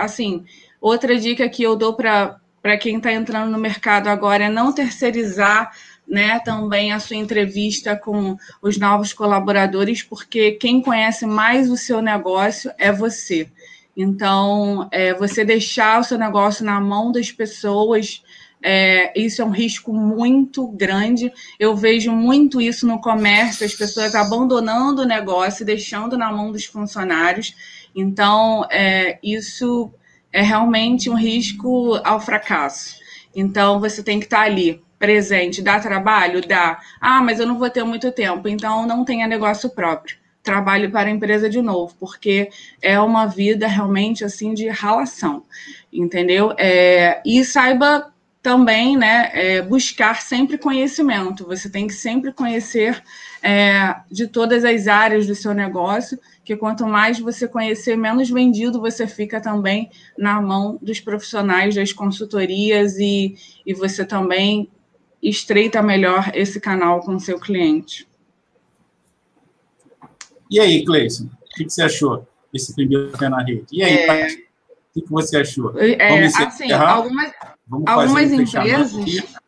[0.00, 0.44] assim
[0.80, 4.72] outra dica que eu dou para para quem está entrando no mercado agora é não
[4.72, 5.72] terceirizar
[6.06, 12.00] né, também a sua entrevista com os novos colaboradores, porque quem conhece mais o seu
[12.00, 13.48] negócio é você.
[13.96, 18.22] Então, é, você deixar o seu negócio na mão das pessoas
[18.62, 21.32] é, isso é um risco muito grande.
[21.58, 26.64] Eu vejo muito isso no comércio, as pessoas abandonando o negócio, deixando na mão dos
[26.64, 27.54] funcionários.
[27.94, 29.92] Então, é, isso
[30.32, 32.96] é realmente um risco ao fracasso.
[33.34, 35.62] Então, você tem que estar ali, presente.
[35.62, 36.46] Dá trabalho?
[36.46, 36.80] Dá.
[37.00, 40.16] Ah, mas eu não vou ter muito tempo, então não tenha negócio próprio.
[40.42, 42.50] Trabalhe para a empresa de novo, porque
[42.80, 45.44] é uma vida realmente assim de relação,
[45.92, 46.54] entendeu?
[46.56, 48.12] É, e saiba
[48.42, 51.44] também né, é, buscar sempre conhecimento.
[51.46, 53.02] Você tem que sempre conhecer
[53.42, 58.80] é, de todas as áreas do seu negócio, que quanto mais você conhecer, menos vendido
[58.80, 63.36] você fica também na mão dos profissionais das consultorias e,
[63.66, 64.70] e você também
[65.22, 68.08] estreita melhor esse canal com o seu cliente.
[70.50, 73.66] E aí, Cleison, o que você achou desse primeiro pé na rede?
[73.70, 74.26] E aí, é...
[74.96, 75.78] o que você achou?
[75.78, 77.32] É, assim, algumas,
[77.68, 79.38] Vamos algumas empresas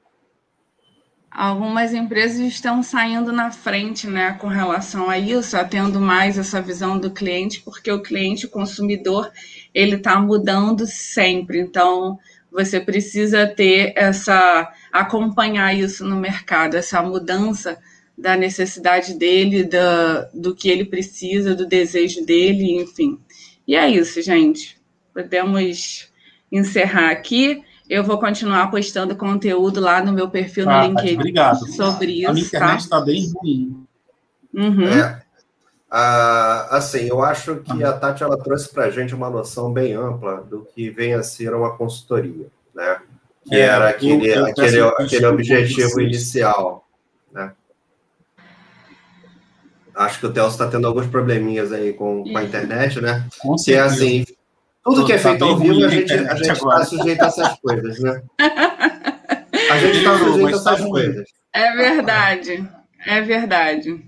[1.31, 6.99] algumas empresas estão saindo na frente, né, com relação a isso, tendo mais essa visão
[6.99, 9.31] do cliente, porque o cliente, o consumidor,
[9.73, 11.61] ele está mudando sempre.
[11.61, 12.19] Então,
[12.51, 17.79] você precisa ter essa acompanhar isso no mercado, essa mudança
[18.19, 23.19] da necessidade dele, da, do que ele precisa, do desejo dele, enfim.
[23.67, 24.77] E é isso, gente.
[25.15, 26.11] Podemos
[26.51, 27.63] encerrar aqui.
[27.91, 31.67] Eu vou continuar postando conteúdo lá no meu perfil ah, no LinkedIn obrigado.
[31.73, 32.31] sobre isso.
[32.31, 33.85] A minha internet está tá bem ruim.
[34.55, 34.89] Uhum.
[34.89, 35.21] É.
[35.91, 39.93] Ah, assim, eu acho que a Tati ela trouxe para a gente uma noção bem
[39.93, 43.01] ampla do que vem a ser uma consultoria, né?
[43.45, 46.87] Que é, era aquele, eu, eu aquele, aquele objetivo inicial,
[47.33, 47.51] né?
[49.97, 53.27] Acho que o Telso está tendo alguns probleminhas aí com, com a internet, né?
[53.41, 54.25] Com que é assim,
[54.83, 58.23] tudo que é feito ao vivo, a gente a está sujeito a essas coisas, né?
[59.71, 61.29] A gente está sujeito a essas coisas.
[61.53, 62.69] É verdade,
[63.07, 64.05] é verdade.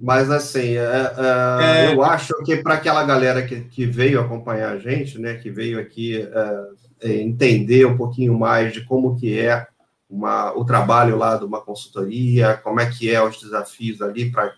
[0.00, 1.94] Mas, assim, é, é, é...
[1.94, 5.78] eu acho que para aquela galera que, que veio acompanhar a gente, né, que veio
[5.78, 9.66] aqui é, é, entender um pouquinho mais de como que é
[10.08, 14.52] uma, o trabalho lá de uma consultoria, como é que é os desafios ali para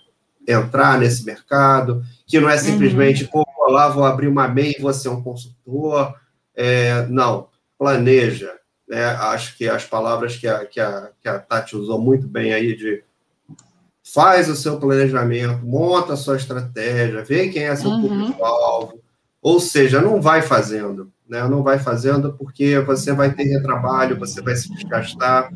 [0.47, 3.45] entrar nesse mercado, que não é simplesmente, uhum.
[3.45, 6.15] pô, lá vou abrir uma MEI e você é um consultor.
[6.55, 8.53] É, não, planeja.
[8.89, 9.05] Né?
[9.05, 12.77] Acho que as palavras que a, que, a, que a Tati usou muito bem aí
[12.77, 13.03] de
[14.15, 18.03] faz o seu planejamento, monta a sua estratégia, vê quem é seu uhum.
[18.03, 19.01] público-alvo,
[19.43, 21.47] ou seja, não vai fazendo, né?
[21.49, 25.51] Não vai fazendo porque você vai ter retrabalho, você vai se desgastar,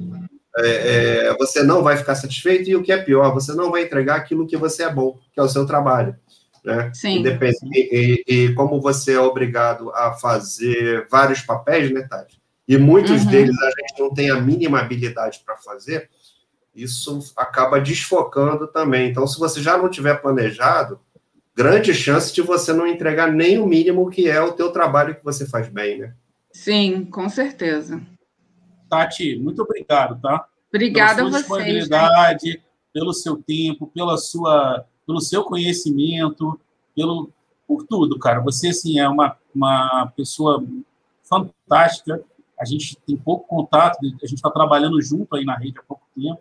[0.59, 3.83] é, é, você não vai ficar satisfeito e o que é pior, você não vai
[3.83, 6.17] entregar aquilo que você é bom, que é o seu trabalho.
[6.65, 6.91] Né?
[6.93, 7.21] Sim.
[7.21, 12.41] Independente, e, e, como você é obrigado a fazer vários papéis, né, Tati?
[12.69, 13.31] E muitos uhum.
[13.31, 16.11] deles a gente não tem a mínima habilidade para fazer,
[16.75, 19.11] isso acaba desfocando também.
[19.11, 21.01] Então, se você já não tiver planejado,
[21.57, 25.25] grande chance de você não entregar nem o mínimo que é o teu trabalho que
[25.25, 26.15] você faz bem, né?
[26.53, 28.01] Sim, com certeza.
[28.91, 30.47] Tati, muito obrigado, tá?
[30.69, 31.39] Obrigada a você.
[31.39, 32.63] disponibilidade,
[32.93, 36.61] pelo seu tempo, pela sua, pelo seu conhecimento,
[36.95, 37.31] pelo
[37.67, 38.41] por tudo, cara.
[38.41, 40.65] Você assim é uma, uma pessoa
[41.23, 42.21] fantástica.
[42.59, 46.03] A gente tem pouco contato, a gente está trabalhando junto aí na rede há pouco
[46.17, 46.41] tempo,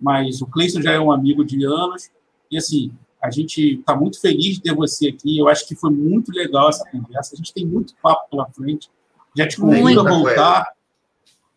[0.00, 2.10] mas o Cleison já é um amigo de anos
[2.50, 2.90] e assim
[3.22, 5.38] a gente está muito feliz de ter você aqui.
[5.38, 7.34] Eu acho que foi muito legal essa conversa.
[7.34, 8.90] A gente tem muito papo pela frente.
[9.34, 10.66] Já te convido a voltar.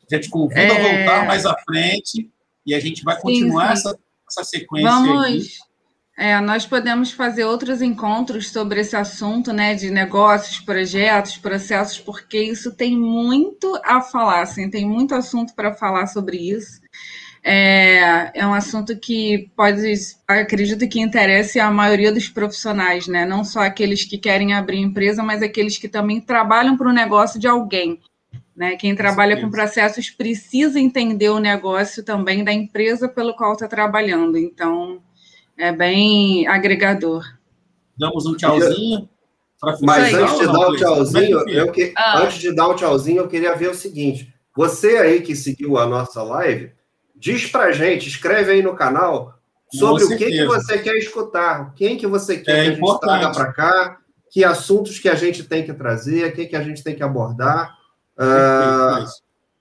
[0.10, 0.72] Já te convido é...
[0.72, 2.30] a voltar mais à frente.
[2.66, 3.90] E a gente vai continuar sim, sim.
[3.90, 4.00] Essa,
[4.30, 5.26] essa sequência Vamos...
[5.26, 5.42] aí.
[6.20, 12.42] É, nós podemos fazer outros encontros sobre esse assunto, né, de negócios, projetos, processos, porque
[12.42, 16.82] isso tem muito a falar, assim, tem muito assunto para falar sobre isso.
[17.44, 19.94] É, é um assunto que pode,
[20.28, 23.24] acredito que interesse a maioria dos profissionais, né?
[23.24, 27.40] Não só aqueles que querem abrir empresa, mas aqueles que também trabalham para o negócio
[27.40, 28.02] de alguém.
[28.58, 28.76] Né?
[28.76, 34.38] Quem trabalha com processos precisa entender o negócio também da empresa pelo qual está trabalhando.
[34.38, 35.00] Então,
[35.56, 37.24] é bem agregador.
[37.98, 39.08] Damos um tchauzinho.
[39.82, 42.24] Mas antes de dar um tchauzinho, eu que, ah.
[42.24, 45.86] antes de dar um tchauzinho, eu queria ver o seguinte: você aí que seguiu a
[45.88, 46.72] nossa live,
[47.20, 49.34] Diz pra gente, escreve aí no canal
[49.74, 53.00] sobre o que, que você quer escutar, quem que você quer é que a gente
[53.00, 53.98] traga para cá,
[54.30, 57.04] que assuntos que a gente tem que trazer, o que, que a gente tem que
[57.04, 57.76] abordar.
[58.18, 59.06] Uh,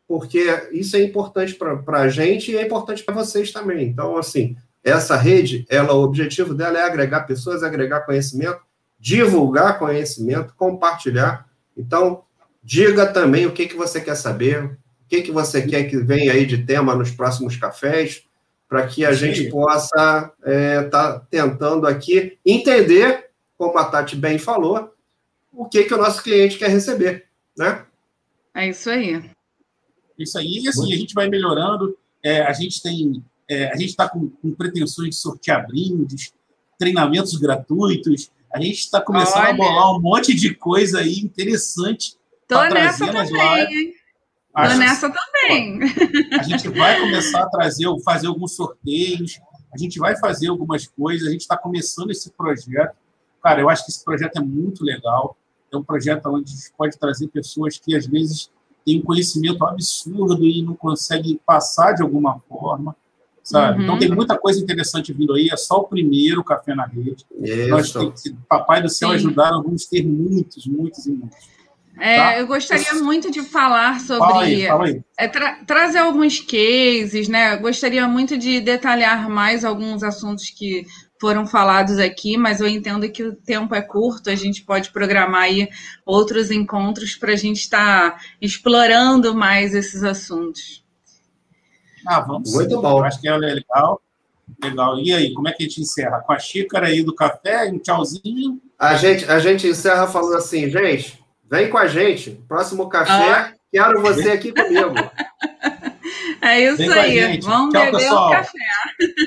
[0.09, 3.89] porque isso é importante para a gente e é importante para vocês também.
[3.89, 8.61] Então, assim, essa rede, ela, o objetivo dela é agregar pessoas, agregar conhecimento,
[8.99, 11.47] divulgar conhecimento, compartilhar.
[11.77, 12.23] Então,
[12.63, 14.77] diga também o que, que você quer saber, o
[15.09, 18.23] que, que você quer que venha aí de tema nos próximos cafés,
[18.69, 19.33] para que a Sim.
[19.33, 24.93] gente possa estar é, tá tentando aqui entender, como a Tati bem falou,
[25.53, 27.27] o que, que o nosso cliente quer receber,
[27.57, 27.86] né?
[28.57, 29.23] É isso aí.
[30.19, 33.91] Isso aí, e assim, a gente vai melhorando, é, a gente tem, é, a gente
[33.91, 36.33] está com, com, pretensões de sortear brindes,
[36.79, 39.51] treinamentos gratuitos, a gente está começando Olha.
[39.51, 42.17] a bolar um monte de coisa aí interessante
[42.49, 43.95] para trazer nas lives.
[44.55, 45.81] Acho Tô nessa também.
[46.41, 49.39] A gente vai começar a trazer, fazer alguns sorteios,
[49.71, 52.97] a gente vai fazer algumas coisas, a gente está começando esse projeto.
[53.43, 55.37] Cara, eu acho que esse projeto é muito legal.
[55.73, 58.51] É um projeto onde a gente pode trazer pessoas que às vezes
[58.85, 62.95] têm um conhecimento absurdo e não conseguem passar de alguma forma.
[63.43, 63.79] Sabe?
[63.79, 63.85] Uhum.
[63.85, 65.49] Então tem muita coisa interessante vindo aí.
[65.53, 67.25] É só o primeiro Café na Rede.
[67.41, 67.69] Isso.
[67.69, 69.15] Nós temos, Papai do Céu Sim.
[69.17, 71.57] ajudaram, vamos ter muitos, muitos e muitos.
[71.99, 72.39] É, tá?
[72.39, 74.29] Eu gostaria muito de falar sobre.
[74.29, 75.03] Fala aí, fala aí.
[75.17, 77.57] É, tra trazer alguns cases, né?
[77.57, 80.85] Gostaria muito de detalhar mais alguns assuntos que
[81.21, 85.43] foram falados aqui, mas eu entendo que o tempo é curto, a gente pode programar
[85.43, 85.69] aí
[86.05, 90.85] outros encontros para a gente estar tá explorando mais esses assuntos.
[92.07, 92.53] Ah, vamos.
[92.53, 93.03] Muito bom.
[93.03, 94.01] acho que é legal.
[94.63, 94.99] Legal.
[95.01, 96.21] E aí, como é que a gente encerra?
[96.21, 98.61] Com a xícara aí do café, um tchauzinho?
[98.79, 102.31] A gente, a gente encerra falando assim, gente Vem com a gente.
[102.49, 103.53] Próximo café, ah.
[103.71, 104.95] quero você aqui comigo.
[106.43, 107.41] É isso aí.
[107.41, 108.29] Vamos tchau, beber pessoal.
[108.29, 108.59] um café.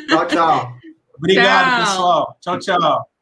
[0.08, 0.79] Tchau, tchau.
[1.20, 1.86] Obrigado, tchau.
[1.86, 2.38] pessoal.
[2.42, 3.19] Tchau, tchau.